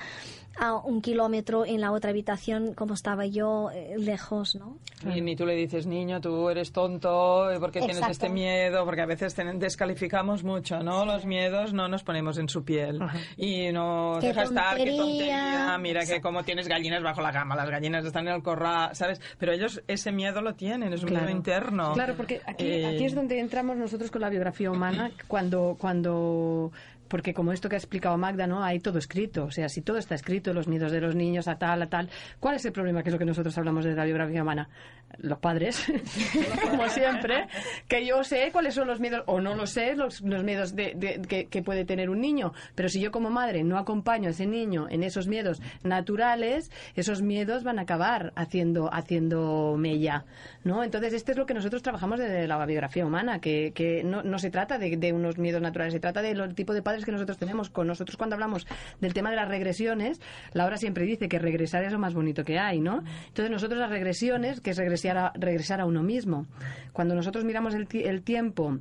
a 0.59 0.75
un 0.77 1.01
kilómetro 1.01 1.65
en 1.65 1.81
la 1.81 1.93
otra 1.93 2.11
habitación 2.11 2.75
como 2.75 2.95
estaba 2.95 3.27
yo, 3.27 3.71
eh, 3.73 3.95
lejos, 3.99 4.55
¿no? 4.55 4.79
Y 5.15 5.21
ni 5.21 5.35
tú 5.35 5.47
le 5.47 5.55
dices, 5.55 5.87
niño, 5.87 6.21
tú 6.21 6.49
eres 6.51 6.73
tonto, 6.73 7.51
eh, 7.51 7.59
porque 7.59 7.79
tienes 7.81 7.97
Exacto. 7.97 8.13
este 8.13 8.29
miedo, 8.29 8.85
porque 8.85 9.01
a 9.03 9.07
veces 9.07 9.35
ten- 9.35 9.59
descalificamos 9.59 10.45
mucho, 10.45 10.83
¿no? 10.83 11.05
Los 11.05 11.25
miedos 11.25 11.73
no 11.73 11.89
nos 11.89 12.03
ponemos 12.05 12.39
en 12.39 12.49
su 12.49 12.65
piel. 12.65 13.01
Y 13.37 13.73
no 13.73 14.19
Qué 14.21 14.29
deja 14.29 14.43
estar, 14.45 14.77
qué 14.77 14.85
tontería. 14.97 14.99
tontería, 15.03 15.79
mira 15.79 16.07
que 16.07 16.21
como 16.21 16.45
tienes 16.45 16.69
gallinas 16.69 17.03
bajo 17.03 17.21
la 17.23 17.33
cama, 17.33 17.57
las 17.57 17.69
gallinas 17.71 18.05
están 18.05 18.29
en 18.29 18.35
el 18.35 18.43
corral, 18.43 18.95
¿sabes? 18.95 19.21
Pero 19.39 19.53
ellos 19.53 19.83
ese 19.89 20.13
miedo 20.13 20.41
lo 20.43 20.55
tienen, 20.55 20.93
es 20.93 21.03
un 21.03 21.11
miedo 21.11 21.29
interno. 21.31 21.93
Claro, 21.95 22.15
porque 22.17 22.41
aquí, 22.47 22.65
Eh, 22.65 22.87
aquí 22.87 23.05
es 23.05 23.15
donde 23.15 23.41
entramos 23.41 23.77
nosotros 23.77 24.11
con 24.11 24.21
la 24.23 24.31
biografía 24.31 24.71
humana 24.71 25.11
cuando 25.29 25.77
cuando 25.79 26.73
porque 27.13 27.35
como 27.35 27.53
esto 27.53 27.69
que 27.69 27.77
ha 27.77 27.79
explicado 27.79 28.17
Magda, 28.17 28.47
¿no? 28.47 28.65
Hay 28.65 28.79
todo 28.79 28.99
escrito. 28.99 29.45
O 29.45 29.51
sea, 29.51 29.69
si 29.69 29.83
todo 29.83 29.99
está 29.99 30.15
escrito, 30.15 30.55
los 30.55 30.67
miedos 30.67 30.91
de 30.91 30.99
los 30.99 31.15
niños, 31.15 31.47
a 31.47 31.59
tal, 31.59 31.83
a 31.83 31.87
tal. 31.87 32.09
¿Cuál 32.41 32.55
es 32.55 32.65
el 32.65 32.73
problema? 32.73 33.03
Que 33.03 33.11
es 33.11 33.13
lo 33.13 33.19
que 33.19 33.27
nosotros 33.27 33.57
hablamos 33.59 33.85
de 33.85 33.95
la 33.95 34.07
biografía 34.07 34.41
humana. 34.41 34.71
Los 35.19 35.39
padres, 35.39 35.85
como 36.71 36.89
siempre, 36.89 37.47
que 37.89 38.07
yo 38.07 38.25
sé 38.25 38.51
cuáles 38.53 38.75
son 38.75 38.87
los 38.89 39.01
miedos, 39.01 39.23
o 39.27 39.41
no 39.41 39.55
lo 39.55 39.67
sé, 39.67 39.95
los, 39.95 40.21
los 40.23 40.43
miedos 40.45 40.75
de, 40.75 40.93
de- 40.97 41.21
que, 41.29 41.47
que 41.47 41.63
puede 41.63 41.85
tener 41.85 42.11
un 42.11 42.21
niño. 42.21 42.53
Pero 42.75 42.89
si 42.89 43.01
yo 43.01 43.11
como 43.11 43.31
madre 43.31 43.63
no 43.65 43.79
acompaño 43.79 44.29
a 44.29 44.31
ese 44.31 44.47
niño 44.47 44.87
en 44.91 45.03
esos 45.03 45.29
miedos 45.29 45.61
naturales, 45.83 46.71
esos 46.95 47.23
miedos 47.23 47.63
van 47.65 47.79
a 47.79 47.83
acabar 47.83 48.33
haciendo, 48.37 48.93
haciendo 48.93 49.77
mella, 49.79 50.25
¿no? 50.65 50.83
Entonces, 50.83 51.13
esto 51.13 51.33
es 51.33 51.39
lo 51.39 51.47
que 51.47 51.55
nosotros 51.55 51.83
trabajamos 51.83 52.19
desde 52.19 52.47
la 52.47 52.65
biografía 52.65 53.05
humana, 53.05 53.41
que, 53.41 53.73
que 53.75 54.03
no, 54.05 54.23
no 54.23 54.39
se 54.39 54.51
trata 54.51 54.79
de, 54.79 54.97
de 54.97 55.13
unos 55.13 55.37
miedos 55.39 55.61
naturales, 55.61 55.93
se 55.93 56.01
trata 56.01 56.23
del 56.23 56.55
tipo 56.55 56.73
de 56.73 56.83
padres 56.83 57.05
que 57.05 57.13
nosotros 57.13 57.37
tenemos. 57.39 57.69
Con 57.71 57.87
nosotros 57.87 58.17
cuando 58.17 58.35
hablamos 58.35 58.67
del 59.01 59.13
tema 59.15 59.31
de 59.31 59.37
las 59.37 59.49
regresiones, 59.49 60.21
Laura 60.53 60.77
siempre 60.77 61.05
dice 61.05 61.29
que 61.29 61.39
regresar 61.39 61.85
es 61.85 61.93
lo 61.93 61.99
más 61.99 62.15
bonito 62.15 62.45
que 62.45 62.59
hay, 62.59 62.81
¿no? 62.81 63.03
Entonces, 63.29 63.51
nosotros 63.51 63.79
las 63.79 63.91
regresiones, 63.91 64.61
que 64.61 64.71
es 64.71 64.77
regresar 64.79 65.02
a, 65.11 65.33
regresar 65.35 65.81
a 65.81 65.87
uno 65.87 66.03
mismo. 66.03 66.47
Cuando 66.93 67.15
nosotros 67.15 67.45
miramos 67.45 67.75
el 67.75 68.23
tiempo 68.23 68.79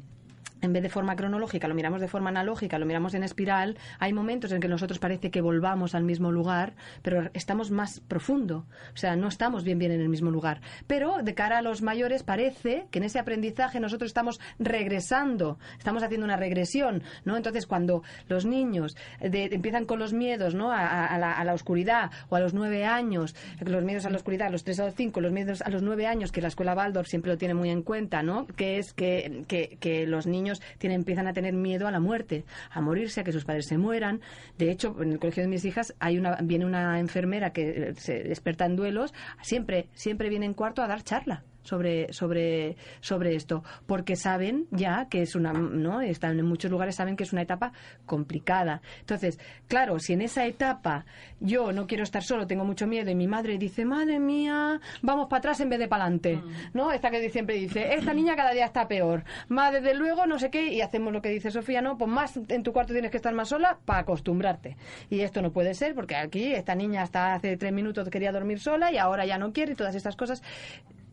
en 0.62 0.74
vez 0.74 0.84
de 0.84 0.90
forma 0.90 1.16
cronológica, 1.16 1.68
lo 1.68 1.76
miramos 1.76 2.02
de 2.02 2.08
forma 2.08 2.30
analógica, 2.30 2.78
lo 2.80 2.86
miramos 2.86 3.14
en 3.14 3.24
espiral, 3.24 3.78
hay 4.00 4.14
momentos 4.14 4.52
en 4.52 4.62
que 4.62 4.68
nosotros 4.68 5.00
parece 5.00 5.32
que 5.32 5.42
volvamos 5.42 5.96
al 5.96 6.04
mismo 6.04 6.32
lugar, 6.32 6.74
pero 7.02 7.30
estamos 7.34 7.72
más 7.72 8.00
profundo. 8.02 8.66
O 8.94 8.98
sea, 8.98 9.16
no 9.16 9.28
estamos 9.28 9.64
bien 9.64 9.80
bien 9.80 9.92
en 9.92 10.02
el 10.02 10.10
mismo 10.10 10.32
lugar. 10.32 10.62
Pero 10.88 11.18
de 11.24 11.34
cara 11.34 11.58
a 11.60 11.62
los 11.62 11.82
mayores 11.82 12.24
parece 12.24 12.86
que 12.92 13.00
en 13.00 13.06
ese 13.06 13.20
aprendizaje 13.20 13.80
nosotros 13.80 14.10
estamos 14.10 14.40
regresando, 14.60 15.58
estamos 15.78 16.04
haciendo 16.04 16.26
una 16.26 16.38
regresión, 16.38 17.04
¿no? 17.26 17.38
Entonces, 17.38 17.66
cuando 17.68 18.04
los 18.28 18.46
niños 18.46 18.96
de- 19.20 19.46
empiezan 19.52 19.86
con 19.86 20.00
los 20.00 20.14
miedos, 20.14 20.56
¿no? 20.56 20.72
A, 20.72 21.18
la, 21.18 21.34
a 21.34 21.44
la 21.44 21.54
oscuridad 21.54 22.12
o 22.30 22.36
a 22.36 22.40
los 22.40 22.54
nueve 22.54 22.86
años, 22.86 23.36
los 23.60 23.84
miedos 23.84 24.06
a 24.06 24.10
la 24.10 24.18
oscuridad, 24.18 24.48
a 24.48 24.52
los 24.52 24.64
tres 24.64 24.80
a 24.80 24.86
los 24.86 24.96
cinco, 24.96 25.22
los 25.22 25.32
miedos 25.32 25.62
a 25.62 25.70
los 25.70 25.82
nueve 25.82 26.08
años, 26.08 26.32
que 26.32 26.42
la 26.42 26.48
escuela 26.48 26.74
Waldorf 26.74 27.08
siempre 27.08 27.32
lo 27.32 27.38
tiene 27.38 27.54
muy 27.54 27.70
en 27.70 27.84
cuenta, 27.84 28.24
¿no? 28.24 28.46
Que 28.48 28.78
es 28.80 28.94
que, 28.94 29.46
que 29.48 30.06
los 30.08 30.28
niños 30.28 30.51
tienen, 30.78 31.02
empiezan 31.02 31.28
a 31.28 31.34
tener 31.34 31.54
miedo 31.54 31.88
a 31.88 31.92
la 31.92 32.00
muerte, 32.00 32.44
a 32.70 32.82
morirse, 32.82 33.22
a 33.22 33.24
que 33.24 33.32
sus 33.32 33.46
padres 33.46 33.68
se 33.68 33.78
mueran. 33.78 34.22
De 34.58 34.72
hecho, 34.72 34.96
en 35.02 35.12
el 35.12 35.20
colegio 35.20 35.44
de 35.44 35.50
mis 35.50 35.66
hijas 35.66 35.94
hay 36.00 36.18
una, 36.18 36.38
viene 36.42 36.66
una 36.66 37.00
enfermera 37.00 37.52
que 37.52 37.70
eh, 37.70 37.94
se 37.96 38.28
experta 38.28 38.66
en 38.66 38.76
duelos, 38.76 39.14
siempre, 39.42 39.88
siempre 39.94 40.30
viene 40.30 40.46
en 40.46 40.54
cuarto 40.54 40.82
a 40.82 40.88
dar 40.88 41.04
charla 41.04 41.44
sobre 41.64 42.12
sobre 42.14 42.76
sobre 43.00 43.36
esto 43.36 43.64
porque 43.86 44.16
saben 44.16 44.68
ya 44.72 45.08
que 45.10 45.22
es 45.22 45.36
una 45.36 45.54
no 45.54 46.02
están 46.02 46.40
en 46.40 46.46
muchos 46.46 46.72
lugares 46.72 46.96
saben 46.96 47.16
que 47.16 47.24
es 47.24 47.34
una 47.34 47.42
etapa 47.42 47.72
complicada. 48.06 48.82
Entonces 49.00 49.40
claro 49.68 50.00
si 50.00 50.14
en 50.14 50.22
esa 50.22 50.46
etapa 50.46 51.06
yo 51.40 51.72
no 51.72 51.88
quiero 51.88 52.04
estar 52.04 52.24
solo 52.24 52.48
tengo 52.48 52.66
mucho 52.66 52.88
miedo 52.88 53.10
y 53.10 53.16
mi 53.16 53.28
madre 53.28 53.58
dice 53.58 53.86
madre 53.86 54.20
mía 54.20 54.80
vamos 55.02 55.28
para 55.28 55.40
atrás 55.40 55.60
en 55.60 55.70
vez 55.70 55.80
de 55.80 55.88
para 55.88 56.06
adelante 56.06 56.42
no 56.74 56.92
esta 56.92 57.10
que 57.10 57.30
siempre 57.30 57.56
dice 57.56 57.94
esta 57.94 58.14
niña 58.14 58.36
cada 58.36 58.52
día 58.52 58.66
está 58.66 58.88
peor 58.88 59.24
más 59.48 59.74
desde 59.74 59.94
luego 59.94 60.26
no 60.26 60.40
sé 60.40 60.50
qué 60.50 60.74
y 60.74 60.82
hacemos 60.82 61.14
lo 61.14 61.22
que 61.22 61.30
dice 61.30 61.52
Sofía 61.52 61.82
no 61.82 61.98
pues 61.98 62.10
más 62.10 62.40
en 62.48 62.64
tu 62.64 62.74
cuarto 62.74 62.94
tienes 62.94 63.12
que 63.12 63.18
estar 63.18 63.34
más 63.34 63.50
sola 63.50 63.80
para 63.86 64.00
acostumbrarte 64.00 64.78
y 65.10 65.22
esto 65.22 65.42
no 65.42 65.52
puede 65.52 65.74
ser 65.74 65.96
porque 65.96 66.16
aquí 66.16 66.54
esta 66.54 66.76
niña 66.76 67.04
hasta 67.04 67.34
hace 67.34 67.58
tres 67.58 67.74
minutos 67.74 68.10
quería 68.10 68.32
dormir 68.32 68.60
sola 68.60 68.92
y 68.92 68.98
ahora 68.98 69.26
ya 69.26 69.38
no 69.38 69.54
quiere 69.54 69.74
y 69.74 69.76
todas 69.76 69.96
estas 69.96 70.16
cosas 70.16 70.42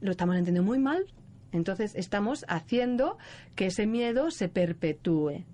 lo 0.00 0.10
estamos 0.10 0.36
entendiendo 0.36 0.66
muy 0.68 0.78
mal. 0.78 1.04
Entonces 1.52 1.94
estamos 1.94 2.44
haciendo 2.48 3.16
que 3.54 3.66
ese 3.66 3.86
miedo 3.86 4.30
se 4.30 4.48
perpetúe. 4.48 5.44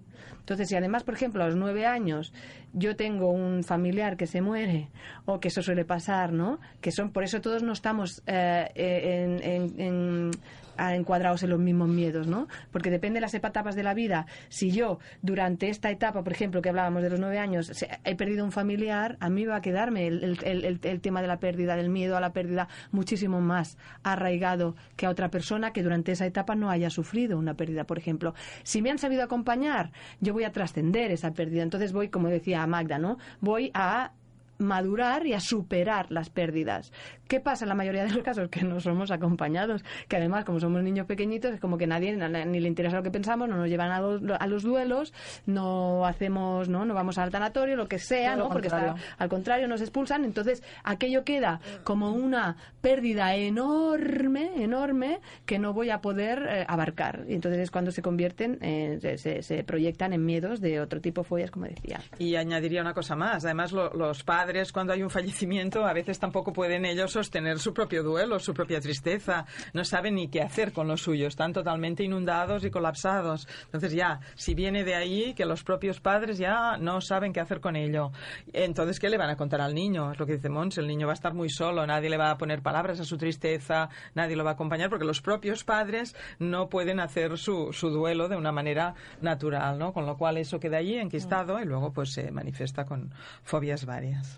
Entonces, 0.40 0.68
si 0.68 0.76
además, 0.76 1.04
por 1.04 1.14
ejemplo, 1.14 1.42
a 1.42 1.46
los 1.46 1.56
nueve 1.56 1.86
años 1.86 2.32
yo 2.74 2.96
tengo 2.96 3.30
un 3.30 3.62
familiar 3.64 4.16
que 4.16 4.26
se 4.26 4.42
muere, 4.42 4.88
o 5.24 5.38
que 5.40 5.48
eso 5.48 5.62
suele 5.62 5.84
pasar, 5.86 6.32
¿no? 6.32 6.58
Que 6.82 6.90
son, 6.90 7.12
por 7.12 7.22
eso 7.24 7.40
todos 7.40 7.62
no 7.62 7.72
estamos 7.72 8.22
eh, 8.26 8.68
en, 8.74 9.42
en- 9.42 9.80
en- 9.80 10.30
a- 10.32 10.38
encuadrados 10.78 11.42
en 11.42 11.50
los 11.50 11.58
mismos 11.58 11.88
miedos, 11.88 12.26
¿no? 12.26 12.48
Porque 12.70 12.90
depende 12.90 13.18
de 13.18 13.20
las 13.22 13.34
etapas 13.34 13.74
de 13.74 13.82
la 13.82 13.94
vida. 13.94 14.26
Si 14.48 14.70
yo, 14.70 14.98
durante 15.22 15.68
esta 15.68 15.90
etapa, 15.90 16.22
por 16.22 16.32
ejemplo, 16.32 16.62
que 16.62 16.68
hablábamos 16.68 17.02
de 17.02 17.10
los 17.10 17.20
nueve 17.20 17.38
años, 17.38 17.84
he 18.04 18.16
perdido 18.16 18.44
un 18.44 18.52
familiar, 18.52 19.16
a 19.20 19.28
mí 19.30 19.44
va 19.44 19.56
a 19.56 19.60
quedarme 19.60 20.06
el- 20.06 20.78
el 20.82 21.00
tema 21.00 21.22
de 21.22 21.28
la 21.28 21.38
pérdida, 21.38 21.76
del 21.76 21.90
miedo 21.90 22.16
a 22.16 22.20
la 22.20 22.32
pérdida, 22.32 22.68
muchísimo 22.92 23.40
más 23.40 23.78
arraigado 24.02 24.74
que 24.96 25.06
a 25.06 25.10
otra 25.10 25.30
persona 25.30 25.72
que 25.72 25.82
durante 25.82 26.12
esa 26.12 26.26
etapa 26.26 26.54
no 26.54 26.70
haya 26.70 26.90
sufrido 26.90 27.38
una 27.38 27.54
pérdida, 27.54 27.84
por 27.84 27.98
ejemplo. 27.98 28.34
Si 28.62 28.82
me 28.82 28.90
han 28.90 28.98
sabido 28.98 29.22
acompañar, 29.22 29.92
yo 30.20 30.32
voy 30.32 30.44
a 30.44 30.52
trascender 30.52 31.10
esa 31.10 31.32
pérdida. 31.32 31.62
Entonces 31.62 31.92
voy, 31.92 32.08
como 32.08 32.28
decía 32.28 32.66
Magda, 32.66 32.98
¿no? 32.98 33.18
Voy 33.40 33.70
a 33.74 34.12
madurar 34.58 35.26
y 35.26 35.32
a 35.34 35.40
superar 35.40 36.10
las 36.10 36.30
pérdidas. 36.30 36.92
¿Qué 37.28 37.40
pasa 37.40 37.64
en 37.64 37.70
la 37.70 37.74
mayoría 37.74 38.04
de 38.04 38.10
los 38.12 38.22
casos? 38.22 38.48
Que 38.50 38.62
no 38.62 38.80
somos 38.80 39.10
acompañados, 39.10 39.82
que 40.08 40.16
además 40.16 40.44
como 40.44 40.60
somos 40.60 40.82
niños 40.82 41.06
pequeñitos 41.06 41.54
es 41.54 41.60
como 41.60 41.78
que 41.78 41.86
nadie 41.86 42.14
na- 42.16 42.44
ni 42.44 42.60
le 42.60 42.68
interesa 42.68 42.96
lo 42.96 43.02
que 43.02 43.10
pensamos, 43.10 43.48
no 43.48 43.56
nos 43.56 43.68
llevan 43.68 43.90
a 43.90 44.00
los, 44.00 44.20
a 44.38 44.46
los 44.46 44.62
duelos, 44.62 45.12
no 45.46 46.04
hacemos, 46.06 46.68
no, 46.68 46.84
no 46.84 46.94
vamos 46.94 47.16
al 47.18 47.30
tanatorio, 47.30 47.76
lo 47.76 47.88
que 47.88 47.98
sea, 47.98 48.36
¿no? 48.36 48.44
Porque 48.52 48.68
está, 48.68 48.94
al 49.18 49.28
contrario 49.28 49.68
nos 49.68 49.80
expulsan, 49.80 50.24
entonces 50.24 50.62
aquello 50.84 51.24
queda 51.24 51.60
como 51.82 52.12
una 52.12 52.56
pérdida 52.80 53.34
enorme, 53.36 54.62
enorme 54.62 55.20
que 55.46 55.58
no 55.58 55.72
voy 55.72 55.90
a 55.90 56.00
poder 56.00 56.46
eh, 56.48 56.64
abarcar. 56.68 57.24
Y 57.28 57.34
entonces 57.34 57.60
es 57.60 57.70
cuando 57.70 57.90
se 57.90 58.02
convierten, 58.02 58.58
eh, 58.60 58.98
se, 59.00 59.18
se- 59.18 59.42
se 59.42 59.64
proyectan 59.64 60.12
en 60.12 60.24
miedos 60.24 60.60
de 60.60 60.80
otro 60.80 61.00
tipo, 61.00 61.24
fobias, 61.24 61.50
como 61.50 61.64
decía. 61.66 62.00
Y 62.18 62.36
añadiría 62.36 62.82
una 62.82 62.92
cosa 62.94 63.16
más. 63.16 63.44
Además, 63.44 63.72
lo- 63.72 63.92
los 63.94 64.22
padres, 64.24 64.43
cuando 64.72 64.92
hay 64.92 65.02
un 65.02 65.10
fallecimiento, 65.10 65.86
a 65.86 65.92
veces 65.92 66.18
tampoco 66.18 66.52
pueden 66.52 66.84
ellos 66.84 67.12
sostener 67.12 67.58
su 67.58 67.72
propio 67.72 68.02
duelo, 68.02 68.38
su 68.38 68.52
propia 68.52 68.80
tristeza. 68.80 69.46
No 69.72 69.84
saben 69.84 70.16
ni 70.16 70.28
qué 70.28 70.42
hacer 70.42 70.72
con 70.72 70.86
los 70.86 71.02
suyos. 71.02 71.28
Están 71.28 71.52
totalmente 71.52 72.04
inundados 72.04 72.64
y 72.64 72.70
colapsados. 72.70 73.48
Entonces, 73.64 73.92
ya, 73.92 74.20
si 74.34 74.54
viene 74.54 74.84
de 74.84 74.94
ahí, 74.94 75.34
que 75.34 75.44
los 75.44 75.64
propios 75.64 76.00
padres 76.00 76.38
ya 76.38 76.76
no 76.76 77.00
saben 77.00 77.32
qué 77.32 77.40
hacer 77.40 77.60
con 77.60 77.76
ello. 77.76 78.12
Entonces, 78.52 79.00
¿qué 79.00 79.08
le 79.08 79.16
van 79.16 79.30
a 79.30 79.36
contar 79.36 79.60
al 79.60 79.74
niño? 79.74 80.12
Es 80.12 80.18
lo 80.18 80.26
que 80.26 80.34
dice 80.34 80.48
Mons. 80.48 80.78
El 80.78 80.86
niño 80.86 81.06
va 81.06 81.12
a 81.12 81.14
estar 81.14 81.34
muy 81.34 81.48
solo. 81.48 81.86
Nadie 81.86 82.10
le 82.10 82.16
va 82.16 82.30
a 82.30 82.38
poner 82.38 82.62
palabras 82.62 83.00
a 83.00 83.04
su 83.04 83.16
tristeza. 83.16 83.88
Nadie 84.14 84.36
lo 84.36 84.44
va 84.44 84.50
a 84.50 84.54
acompañar 84.54 84.90
porque 84.90 85.04
los 85.04 85.20
propios 85.20 85.64
padres 85.64 86.14
no 86.38 86.68
pueden 86.68 87.00
hacer 87.00 87.38
su, 87.38 87.72
su 87.72 87.90
duelo 87.90 88.28
de 88.28 88.36
una 88.36 88.52
manera 88.52 88.94
natural, 89.20 89.78
¿no? 89.78 89.92
Con 89.92 90.06
lo 90.06 90.16
cual 90.16 90.36
eso 90.36 90.60
queda 90.60 90.78
allí 90.78 90.96
enquistado 90.96 91.60
y 91.60 91.64
luego 91.64 91.92
pues 91.92 92.12
se 92.12 92.30
manifiesta 92.30 92.84
con 92.84 93.12
fobias 93.42 93.84
varias. 93.86 94.33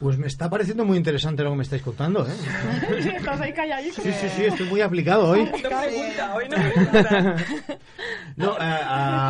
Pues 0.00 0.18
me 0.18 0.26
está 0.26 0.50
pareciendo 0.50 0.84
muy 0.84 0.98
interesante 0.98 1.42
lo 1.44 1.50
que 1.50 1.56
me 1.56 1.62
estáis 1.62 1.80
contando, 1.82 2.26
¿eh? 2.26 2.32
Estás 3.16 3.40
ahí 3.40 3.52
calladito. 3.52 4.02
Sí, 4.02 4.10
sí, 4.12 4.28
sí, 4.36 4.44
estoy 4.44 4.68
muy 4.68 4.80
aplicado 4.80 5.28
hoy. 5.28 5.44
No 5.44 5.52
pregunta, 5.52 6.34
hoy 6.34 6.44
no 6.48 6.56
pregunta. 6.56 7.36
No, 8.36 8.50
a- 8.58 8.78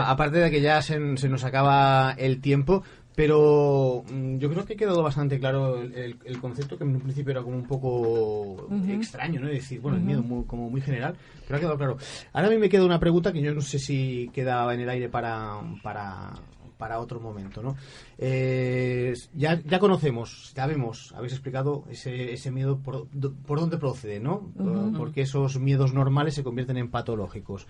a- 0.07 0.11
aparte 0.11 0.39
de 0.39 0.51
que 0.51 0.63
ya 0.63 0.81
se, 0.81 0.99
se 1.19 1.29
nos 1.29 1.45
acaba 1.45 2.13
el 2.17 2.41
tiempo, 2.41 2.83
pero 3.15 4.03
mm, 4.11 4.39
yo 4.39 4.49
creo 4.51 4.65
que 4.65 4.73
ha 4.73 4.77
quedado 4.77 5.03
bastante 5.03 5.39
claro 5.39 5.83
el, 5.83 5.93
el- 5.95 6.17
el 6.25 6.41
concepto 6.41 6.79
que 6.79 6.85
en 6.85 6.95
un 6.97 7.01
principio 7.03 7.33
era 7.33 7.43
como 7.43 7.57
un 7.57 7.67
poco 7.67 8.67
extraño, 8.89 9.41
¿no? 9.41 9.49
Es 9.49 9.55
decir, 9.57 9.81
bueno, 9.81 9.99
el 9.99 10.03
miedo 10.05 10.23
muy- 10.23 10.45
como 10.47 10.71
muy 10.71 10.81
general, 10.81 11.15
pero 11.47 11.59
ha 11.59 11.61
quedado 11.61 11.77
claro. 11.77 11.99
Ahora 12.33 12.49
a 12.49 12.51
mí 12.51 12.57
me 12.57 12.71
queda 12.71 12.87
una 12.87 12.99
pregunta 12.99 13.31
que 13.31 13.43
yo 13.43 13.53
no 13.53 13.61
sé 13.61 13.79
si 13.79 14.31
queda 14.33 14.73
en 14.73 14.81
el 14.81 14.89
aire 14.89 15.11
para, 15.11 15.59
para, 15.83 16.31
para 16.79 16.99
otro 17.01 17.21
momento, 17.21 17.63
¿no? 17.63 17.77
Eh, 18.19 19.15
ya, 19.35 19.61
ya 19.63 19.79
conocemos, 19.79 20.53
ya 20.55 20.67
vemos, 20.67 21.13
habéis 21.17 21.33
explicado 21.33 21.85
ese, 21.91 22.33
ese 22.33 22.51
miedo 22.51 22.79
por, 22.79 23.09
do- 23.13 23.33
por 23.47 23.61
dónde 23.61 23.79
procede, 23.79 24.21
¿no? 24.21 24.51
Porque 24.97 25.23
esos 25.23 25.59
miedos 25.59 25.93
normales 25.95 26.35
se 26.35 26.43
convierten 26.45 26.77
en 26.77 26.91
patológicos. 26.91 27.67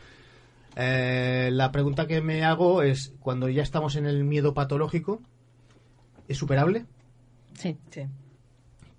Eh, 0.76 1.50
la 1.52 1.70
pregunta 1.70 2.06
que 2.06 2.20
me 2.20 2.44
hago 2.44 2.82
es, 2.82 3.12
cuando 3.20 3.48
ya 3.48 3.62
estamos 3.62 3.94
en 3.96 4.06
el 4.06 4.24
miedo 4.24 4.54
patológico, 4.54 5.20
¿es 6.28 6.36
superable? 6.38 6.86
Sí. 7.54 7.76
Sí. 7.90 8.02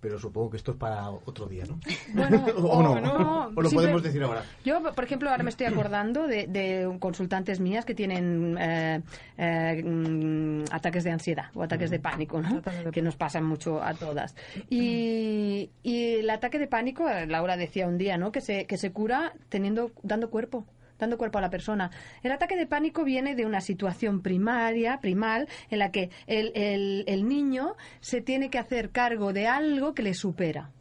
Pero 0.05 0.19
supongo 0.19 0.51
que 0.51 0.57
esto 0.57 0.73
es 0.73 0.77
para 0.77 1.09
otro 1.09 1.47
día, 1.47 1.63
¿no? 1.67 1.79
Bueno, 2.13 2.45
o 2.57 2.83
no, 2.83 3.01
no, 3.01 3.51
o 3.55 3.61
lo 3.61 3.71
podemos 3.71 4.03
decir 4.03 4.21
ahora. 4.21 4.43
Yo, 4.63 4.93
por 4.93 5.03
ejemplo, 5.03 5.31
ahora 5.31 5.41
me 5.41 5.49
estoy 5.49 5.65
acordando 5.65 6.27
de, 6.27 6.45
de 6.45 6.95
consultantes 6.99 7.59
mías 7.59 7.85
que 7.85 7.95
tienen 7.95 8.55
eh, 8.59 9.01
eh, 9.39 9.83
mm, 9.83 10.65
ataques 10.69 11.03
de 11.05 11.09
ansiedad 11.09 11.45
o 11.55 11.63
ataques 11.63 11.89
de 11.89 11.97
pánico, 11.97 12.39
¿no? 12.39 12.61
Que 12.91 13.01
nos 13.01 13.15
pasan 13.15 13.45
mucho 13.45 13.81
a 13.81 13.95
todas. 13.95 14.35
Y, 14.69 15.71
y 15.81 16.17
el 16.17 16.29
ataque 16.29 16.59
de 16.59 16.67
pánico, 16.67 17.09
eh, 17.09 17.25
Laura 17.25 17.57
decía 17.57 17.87
un 17.87 17.97
día, 17.97 18.19
¿no? 18.19 18.31
Que 18.31 18.41
se, 18.41 18.67
que 18.67 18.77
se 18.77 18.91
cura 18.91 19.33
teniendo, 19.49 19.91
dando 20.03 20.29
cuerpo 20.29 20.65
dando 20.99 21.17
cuerpo 21.17 21.37
a 21.37 21.41
la 21.41 21.49
persona. 21.49 21.91
El 22.23 22.31
ataque 22.31 22.55
de 22.55 22.67
pánico 22.67 23.03
viene 23.03 23.35
de 23.35 23.45
una 23.45 23.61
situación 23.61 24.21
primaria, 24.21 24.99
primal, 25.01 25.47
en 25.69 25.79
la 25.79 25.91
que 25.91 26.09
el, 26.27 26.51
el- 26.55 27.03
el 27.07 27.27
niño 27.27 27.75
se 27.99 28.21
tiene 28.21 28.49
que 28.49 28.59
hacer 28.59 28.91
cargo 28.91 29.33
de 29.33 29.47
algo 29.47 29.93
que 29.93 30.03
le 30.03 30.13
supera. 30.13 30.71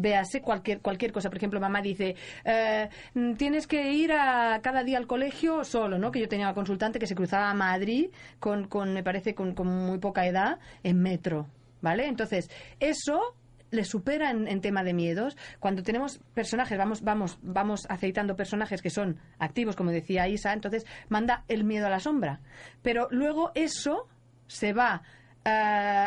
Véase 0.00 0.40
cualquier, 0.42 0.80
cualquier 0.80 1.10
cosa. 1.10 1.28
Por 1.28 1.38
ejemplo, 1.38 1.58
mamá 1.58 1.82
dice, 1.82 2.14
eh, 2.44 2.88
mm, 3.14 3.32
tienes 3.34 3.66
que 3.66 3.92
ir 3.92 4.12
a 4.12 4.60
cada 4.62 4.84
día 4.84 4.96
al 4.96 5.08
colegio 5.08 5.64
solo, 5.64 5.98
¿no? 5.98 6.12
Que 6.12 6.20
yo 6.20 6.28
tenía 6.28 6.46
una 6.46 6.54
consultante 6.54 7.00
que 7.00 7.08
se 7.08 7.16
cruzaba 7.16 7.50
a 7.50 7.54
Madrid 7.54 8.10
con, 8.38 8.68
con 8.68 8.92
me 8.94 9.02
parece, 9.02 9.34
con, 9.34 9.54
con 9.54 9.66
muy 9.66 9.98
poca 9.98 10.24
edad 10.24 10.60
en 10.84 11.02
metro, 11.02 11.48
¿vale? 11.80 12.06
Entonces, 12.06 12.48
eso 12.78 13.34
le 13.70 13.84
supera 13.84 14.30
en, 14.30 14.48
en 14.48 14.60
tema 14.60 14.84
de 14.84 14.94
miedos. 14.94 15.36
Cuando 15.60 15.82
tenemos 15.82 16.20
personajes, 16.34 16.78
vamos, 16.78 17.02
vamos, 17.02 17.38
vamos 17.42 17.86
aceitando 17.88 18.36
personajes 18.36 18.82
que 18.82 18.90
son 18.90 19.18
activos, 19.38 19.76
como 19.76 19.90
decía 19.90 20.28
Isa, 20.28 20.52
entonces 20.52 20.86
manda 21.08 21.44
el 21.48 21.64
miedo 21.64 21.86
a 21.86 21.90
la 21.90 22.00
sombra. 22.00 22.40
Pero 22.82 23.08
luego 23.10 23.52
eso 23.54 24.08
se 24.46 24.72
va 24.72 25.02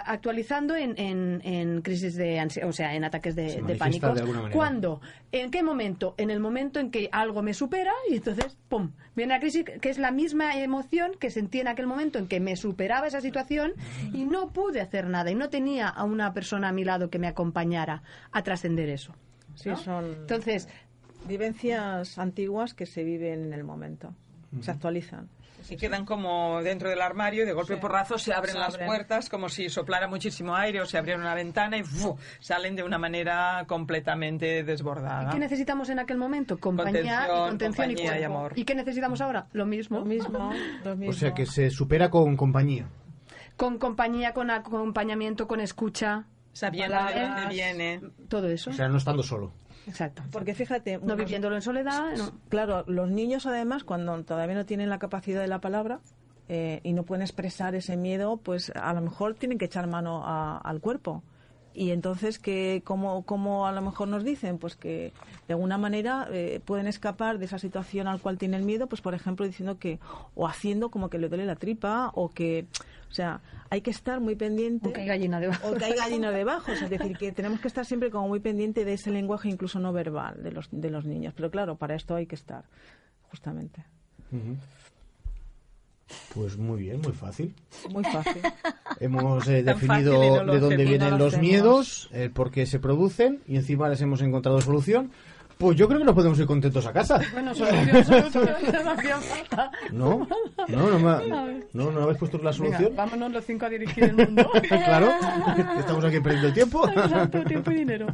actualizando 0.06 0.75
en, 0.75 0.97
en- 0.97 1.41
en 1.43 1.82
crisis 1.82 2.15
de 2.15 2.39
ansiedad, 2.39 2.69
o 2.69 2.73
sea, 2.73 2.95
en 2.95 3.04
ataques 3.04 3.36
de, 3.36 3.62
pánico. 3.77 4.13
de. 4.13 4.51
¿Cuándo? 4.51 5.01
¿En 5.32 5.51
qué 5.51 5.63
momento? 5.63 6.15
En 6.17 6.30
el 6.30 6.39
momento 6.39 6.80
en 6.80 6.91
que 6.91 7.10
algo 7.12 7.41
me 7.41 7.54
supera 7.54 7.91
y 8.10 8.15
entonces, 8.17 8.58
¡pum! 8.69 8.91
Viene 9.15 9.34
la 9.34 9.39
crisis, 9.39 9.65
que 9.82 9.89
es 9.89 9.97
la 9.97 10.12
misma 10.12 10.58
emoción 10.62 11.12
que 11.19 11.30
sentí 11.30 11.60
en 11.60 11.67
aquel 11.67 11.88
momento 11.88 12.19
en 12.19 12.27
que 12.27 12.39
me 12.39 12.56
superaba 12.56 13.08
esa 13.08 13.21
situación 13.21 13.73
y 14.13 14.25
no 14.25 14.51
pude 14.51 14.82
hacer 14.82 15.08
nada 15.08 15.32
y 15.32 15.36
no 15.36 15.49
tenía 15.49 15.88
a 15.88 16.04
una 16.04 16.34
persona 16.34 16.69
a 16.69 16.71
mi 16.71 16.84
lado 16.84 17.10
que 17.10 17.19
me 17.19 17.27
acompañara 17.27 18.04
a 18.32 18.41
trascender 18.43 18.89
eso. 18.89 19.13
Sí, 19.56 19.69
¿no? 19.69 19.77
son 19.77 20.06
Entonces, 20.06 20.67
vivencias 21.27 22.17
antiguas 22.17 22.73
que 22.73 22.86
se 22.86 23.04
viven 23.04 23.45
en 23.45 23.54
el 23.54 23.63
momento, 23.63 24.13
se 24.62 24.72
actualizan. 24.72 25.30
Y 25.70 25.78
quedan 25.78 26.06
como 26.06 26.62
dentro 26.64 26.90
del 26.90 27.00
armario 27.02 27.44
y 27.44 27.46
de 27.46 27.54
golpe 27.54 27.78
porrazo 27.78 28.18
se 28.18 28.34
abren 28.34 28.54
Se 28.54 28.60
las 28.60 28.74
abren. 28.74 28.88
puertas 28.88 29.30
como 29.30 29.48
si 29.48 29.70
soplara 29.70 30.08
muchísimo 30.08 30.56
aire 30.56 30.82
o 30.82 30.86
se 30.88 30.98
abriera 30.98 31.20
una 31.20 31.36
ventana 31.36 31.78
y 31.78 31.84
salen 32.40 32.76
de 32.76 32.82
una 32.84 32.98
manera 32.98 33.64
completamente 33.68 34.64
desbordada. 34.64 35.32
¿qué 35.32 35.38
necesitamos 35.40 35.90
en 35.90 36.00
aquel 36.00 36.18
momento? 36.18 36.58
Compañía 36.60 37.28
Contención, 37.28 37.46
y 37.46 37.50
contención 37.50 37.92
y, 37.92 37.94
compañía 37.96 38.16
y 38.16 38.20
cuerpo. 38.22 38.38
amor. 38.38 38.54
¿Y 38.56 38.66
qué 38.66 38.74
necesitamos 38.76 39.22
ahora? 39.22 39.46
Lo 39.54 39.66
mismo. 39.68 40.00
Lo 40.00 40.06
mismo, 40.06 40.52
lo 40.84 40.96
mismo. 40.96 41.12
O 41.12 41.14
sea, 41.14 41.34
que 41.34 41.46
se 41.46 41.70
supera 41.70 42.10
con 42.10 42.36
compañía. 42.36 42.88
Con 43.56 43.78
compañía, 43.78 44.34
con 44.34 44.50
acompañamiento, 44.50 45.48
con 45.48 45.62
escucha, 45.62 46.26
Sabiendo 46.54 46.98
de 47.06 47.22
dónde 47.22 47.48
viene. 47.50 48.02
todo 48.28 48.50
eso. 48.50 48.72
O 48.72 48.74
sea, 48.74 48.88
no 48.90 48.98
estando 48.98 49.22
solo. 49.24 49.54
Exacto. 49.88 50.24
Porque 50.32 50.54
fíjate, 50.54 50.98
No 50.98 51.06
unos- 51.06 51.17
viviéndolo 51.17 51.56
en 51.56 51.62
soledad, 51.62 52.15
no. 52.17 52.32
Claro, 52.50 52.84
los 52.88 53.10
niños 53.10 53.46
además, 53.46 53.84
cuando 53.84 54.24
todavía 54.24 54.56
no 54.56 54.65
tienen 54.65 54.89
la 54.89 55.00
capacidad 55.00 55.41
de 55.41 55.48
la 55.48 55.60
palabra 55.62 56.00
eh, 56.50 56.82
y 56.84 56.94
no 56.94 57.04
pueden 57.04 57.22
expresar 57.22 57.76
ese 57.76 57.96
miedo, 57.98 58.38
pues 58.38 58.72
a 58.76 58.94
lo 58.94 59.02
mejor 59.02 59.36
tienen 59.36 59.58
que 59.58 59.65
echar 59.65 59.88
mano 59.88 60.24
a- 60.26 60.58
al 60.58 60.82
cuerpo. 60.82 61.24
Y 61.74 61.91
entonces, 61.91 62.38
que 62.38 62.82
como, 62.84 63.24
como 63.24 63.65
a 63.65 63.72
lo 63.72 63.82
mejor 63.82 64.10
nos 64.10 64.26
dicen? 64.26 64.58
Pues 64.58 64.76
que 64.76 65.13
de 65.48 65.54
alguna 65.54 65.78
manera 65.78 66.28
eh, 66.30 66.60
pueden 66.65 66.86
escapar 66.86 67.39
de 67.39 67.46
esa 67.46 67.60
situación 67.60 68.08
al 68.10 68.20
cual 68.20 68.38
tienen 68.38 68.65
miedo, 68.65 68.88
pues 68.88 69.00
por 69.02 69.13
ejemplo 69.13 69.46
diciendo 69.46 69.80
que, 69.80 69.98
o 70.36 70.46
haciendo 70.50 70.91
como 70.91 71.10
que 71.10 71.17
le 71.17 71.30
duele 71.30 71.46
la 71.46 71.56
tripa, 71.56 72.12
o 72.13 72.28
que, 72.30 72.65
o 73.12 73.13
sea, 73.13 73.41
hay 73.69 73.82
que 73.82 73.91
estar 73.91 74.21
muy 74.21 74.36
pendiente. 74.36 74.88
O 74.88 74.93
que 74.93 75.02
hay 75.02 75.08
gallina 75.08 75.39
debajo. 75.39 75.67
O 75.67 75.74
que 75.76 75.84
hay 75.84 75.95
gallina 75.95 76.32
debajo. 76.32 76.71
o 76.71 76.76
sea, 76.76 76.86
es 76.86 76.89
decir, 76.89 77.17
que 77.17 77.34
tenemos 77.34 77.60
que 77.60 77.67
estar 77.67 77.86
siempre 77.86 78.10
como 78.10 78.30
muy 78.30 78.39
pendiente 78.39 78.86
de 78.86 78.93
ese 78.93 79.12
lenguaje 79.12 79.50
incluso 79.50 79.80
no 79.80 79.91
verbal 79.91 80.41
de 80.41 80.52
los, 80.52 80.69
de 80.71 80.89
los 80.89 81.06
niños. 81.06 81.34
Pero 81.36 81.52
claro, 81.52 81.76
para 81.76 81.95
esto 81.95 82.15
hay 82.15 82.26
que 82.26 82.36
estar, 82.36 82.63
justamente. 83.30 83.84
Pues 86.34 86.58
muy 86.58 86.84
bien, 86.84 87.02
muy 87.02 87.12
fácil. 87.12 87.54
Muy 87.89 88.04
fácil. 88.06 88.41
Hemos 89.02 89.45
eh, 89.50 89.63
definido 89.63 90.13
fácil 90.13 90.45
no 90.45 90.54
de 90.54 90.60
dónde 90.60 90.76
hacemos. 90.76 90.89
vienen 90.89 91.10
No 91.10 91.17
los 91.17 91.34
hacemos. 91.34 91.50
miedos, 91.50 92.10
el 92.13 92.32
por 92.32 92.50
qué 92.50 92.65
se 92.65 92.80
producen 92.80 93.41
y 93.45 93.58
encima 93.58 93.89
les 93.89 94.02
hemos 94.02 94.21
encontrado 94.21 94.62
solución. 94.62 95.12
Pues 95.62 95.78
yo 95.78 95.88
creo 95.88 96.00
que 96.00 96.06
nos 96.06 96.15
podemos 96.15 96.39
ir 96.39 96.45
contentos 96.47 96.86
a 96.88 96.91
casa. 96.91 97.21
Bueno, 97.34 97.54
solución, 97.54 98.04
solución, 98.04 98.45
no 98.84 98.91
hacía 98.91 99.17
falta. 99.17 99.71
¿No? 99.91 100.28
¿No? 100.67 100.89
¿No, 100.89 101.00
me- 101.00 101.62
no, 101.71 101.91
¿no 101.91 102.02
habéis 102.02 102.17
puesto 102.17 102.38
la 102.39 102.50
Venga, 102.50 102.54
solución? 102.54 102.95
vámonos 102.95 103.32
los 103.32 103.45
cinco 103.45 103.67
a 103.67 103.69
dirigir 103.69 104.06
el 104.06 104.15
mundo. 104.15 104.50
claro, 104.67 105.12
estamos 105.78 106.04
aquí 106.04 106.19
perdiendo 106.19 106.47
el 106.47 106.54
tiempo. 106.56 106.89
Exacto, 106.89 107.43
tiempo 107.43 107.69
y 107.71 107.76
dinero. 107.76 108.08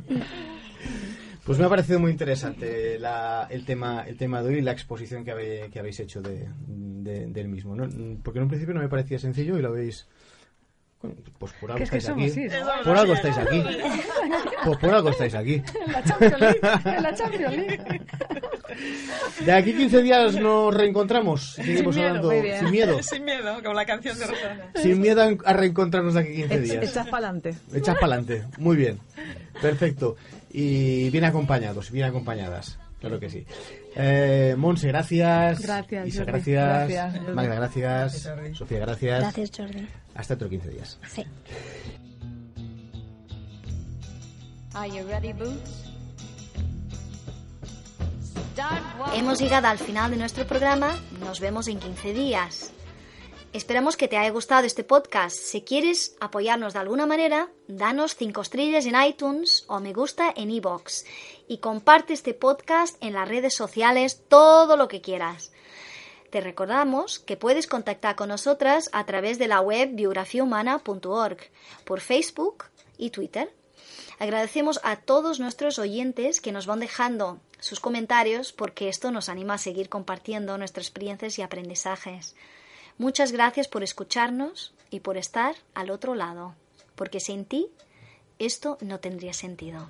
Pues 1.46 1.58
me 1.58 1.64
ha 1.66 1.70
parecido 1.70 2.00
muy 2.02 2.12
interesante 2.12 3.00
la- 3.00 3.48
el, 3.50 3.64
tema, 3.64 4.04
el 4.06 4.18
tema 4.18 4.42
de 4.44 4.50
hoy 4.50 4.56
y 4.58 4.62
la 4.62 4.74
exposición 4.74 5.24
que, 5.24 5.32
habéis 5.80 6.00
hecho 6.02 6.22
de, 6.22 6.50
de- 6.68 7.28
del 7.28 7.48
mismo. 7.48 7.74
¿no? 7.78 7.88
Porque 8.22 8.40
en 8.40 8.44
un 8.44 8.50
principio 8.50 8.74
no 8.74 8.82
me 8.82 8.90
parecía 8.90 9.18
sencillo 9.20 9.58
y 9.58 9.62
lo 9.62 9.70
habéis... 9.70 10.06
Bueno, 11.02 11.16
Pues 11.38 11.54
por 11.54 11.72
algo 11.72 11.84
estáis 11.84 12.10
aquí. 12.10 12.32
Por 12.84 12.98
algo 12.98 13.14
estáis 13.14 13.38
aquí. 13.44 13.64
Pues 14.66 14.78
por 14.80 14.94
algo 14.94 15.10
estáis 15.10 15.36
aquí. 15.36 15.62
En 15.86 15.92
la 15.92 16.04
Champions 16.04 16.40
League. 16.40 16.60
En 16.86 17.04
la 17.04 17.14
Champions 17.16 17.56
League. 17.56 18.02
De 19.46 19.52
aquí 19.54 19.74
15 19.74 20.02
días 20.02 20.36
nos 20.36 20.74
reencontramos. 20.74 21.54
Seguimos 21.54 21.96
miedo, 21.96 22.08
hablando 22.08 22.30
muy 22.32 22.42
bien. 22.42 22.60
sin 22.60 22.72
miedo. 22.72 23.00
Sin 23.04 23.26
miedo, 23.26 23.56
como 23.64 23.74
la 23.76 23.86
canción 23.86 24.18
de 24.18 24.28
Rosana. 24.28 24.72
Sin 24.76 25.00
miedo 25.00 25.22
a- 25.22 25.50
a 25.50 25.54
reencontrarnos 25.54 26.14
de 26.16 26.20
aquí 26.22 26.34
15 26.36 26.60
días. 26.62 26.84
Echas 26.90 27.06
para 27.08 27.28
adelante. 27.28 27.56
Echas 27.74 27.96
para 27.96 28.16
adelante. 28.16 28.44
Muy 28.58 28.76
bien. 28.76 29.00
Perfecto. 29.62 30.16
Y 30.52 31.10
bien 31.12 31.26
acompañados, 31.26 31.92
bien 31.92 32.06
acompañadas. 32.08 32.80
Claro 33.00 33.20
que 33.20 33.30
sí. 33.30 33.46
Eh, 33.96 34.56
Monse, 34.58 34.88
gracias. 34.88 35.62
Gracias, 35.62 36.08
Isa, 36.08 36.20
Jordi. 36.20 36.32
gracias. 36.32 37.14
Gracias. 37.14 37.36
Magda, 37.36 37.56
gracias. 37.56 38.30
Sofía, 38.54 38.80
gracias. 38.80 39.20
Gracias, 39.20 39.52
Jordi. 39.56 39.88
Hasta 40.16 40.34
otro 40.34 40.50
15 40.50 40.70
días. 40.70 41.00
Sí. 41.14 41.24
Hemos 49.16 49.40
llegado 49.40 49.68
al 49.68 49.78
final 49.78 50.12
de 50.12 50.18
nuestro 50.18 50.46
programa. 50.46 50.98
Nos 51.20 51.40
vemos 51.40 51.68
en 51.68 51.80
15 51.80 52.14
días. 52.14 52.72
Esperamos 53.54 53.98
que 53.98 54.08
te 54.08 54.18
haya 54.18 54.30
gustado 54.30 54.66
este 54.66 54.84
podcast. 54.84 55.36
Si 55.36 55.62
quieres 55.62 56.16
apoyarnos 56.20 56.74
de 56.74 56.80
alguna 56.80 57.06
manera, 57.06 57.50
danos 57.68 58.16
5 58.16 58.42
estrellas 58.42 58.86
en 58.86 58.96
iTunes 59.02 59.64
o 59.68 59.80
me 59.80 59.94
gusta 59.94 60.32
en 60.36 60.52
iBox 60.52 61.06
y 61.48 61.60
comparte 61.60 62.14
este 62.14 62.34
podcast 62.34 62.98
en 63.04 63.14
las 63.14 63.28
redes 63.28 63.54
sociales 63.54 64.22
todo 64.28 64.78
lo 64.78 64.88
que 64.88 65.02
quieras. 65.02 65.52
Te 66.30 66.42
recordamos 66.42 67.20
que 67.20 67.38
puedes 67.38 67.68
contactar 67.68 68.16
con 68.16 68.30
nosotras 68.30 68.90
a 68.92 69.06
través 69.06 69.40
de 69.40 69.48
la 69.48 69.62
web 69.62 69.92
biografiahumana.org, 69.94 71.38
por 71.86 72.02
Facebook 72.02 72.66
y 72.98 73.12
Twitter. 73.12 73.54
Agradecemos 74.20 74.80
a 74.84 74.98
todos 74.98 75.40
nuestros 75.40 75.80
oyentes 75.80 76.42
que 76.42 76.52
nos 76.52 76.66
van 76.66 76.80
dejando 76.80 77.40
sus 77.60 77.80
comentarios 77.80 78.52
porque 78.52 78.90
esto 78.90 79.12
nos 79.12 79.30
anima 79.30 79.54
a 79.54 79.60
seguir 79.60 79.90
compartiendo 79.90 80.58
nuestras 80.58 80.88
experiencias 80.88 81.40
y 81.40 81.44
aprendizajes. 81.44 82.36
Muchas 82.98 83.32
gracias 83.32 83.68
por 83.68 83.84
escucharnos 83.84 84.74
y 84.90 85.00
por 85.02 85.18
estar 85.18 85.56
al 85.76 85.92
otro 85.92 86.16
lado, 86.16 86.56
porque 86.96 87.20
sin 87.20 87.46
ti 87.46 87.68
esto 88.40 88.78
no 88.82 89.00
tendría 89.00 89.34
sentido. 89.34 89.90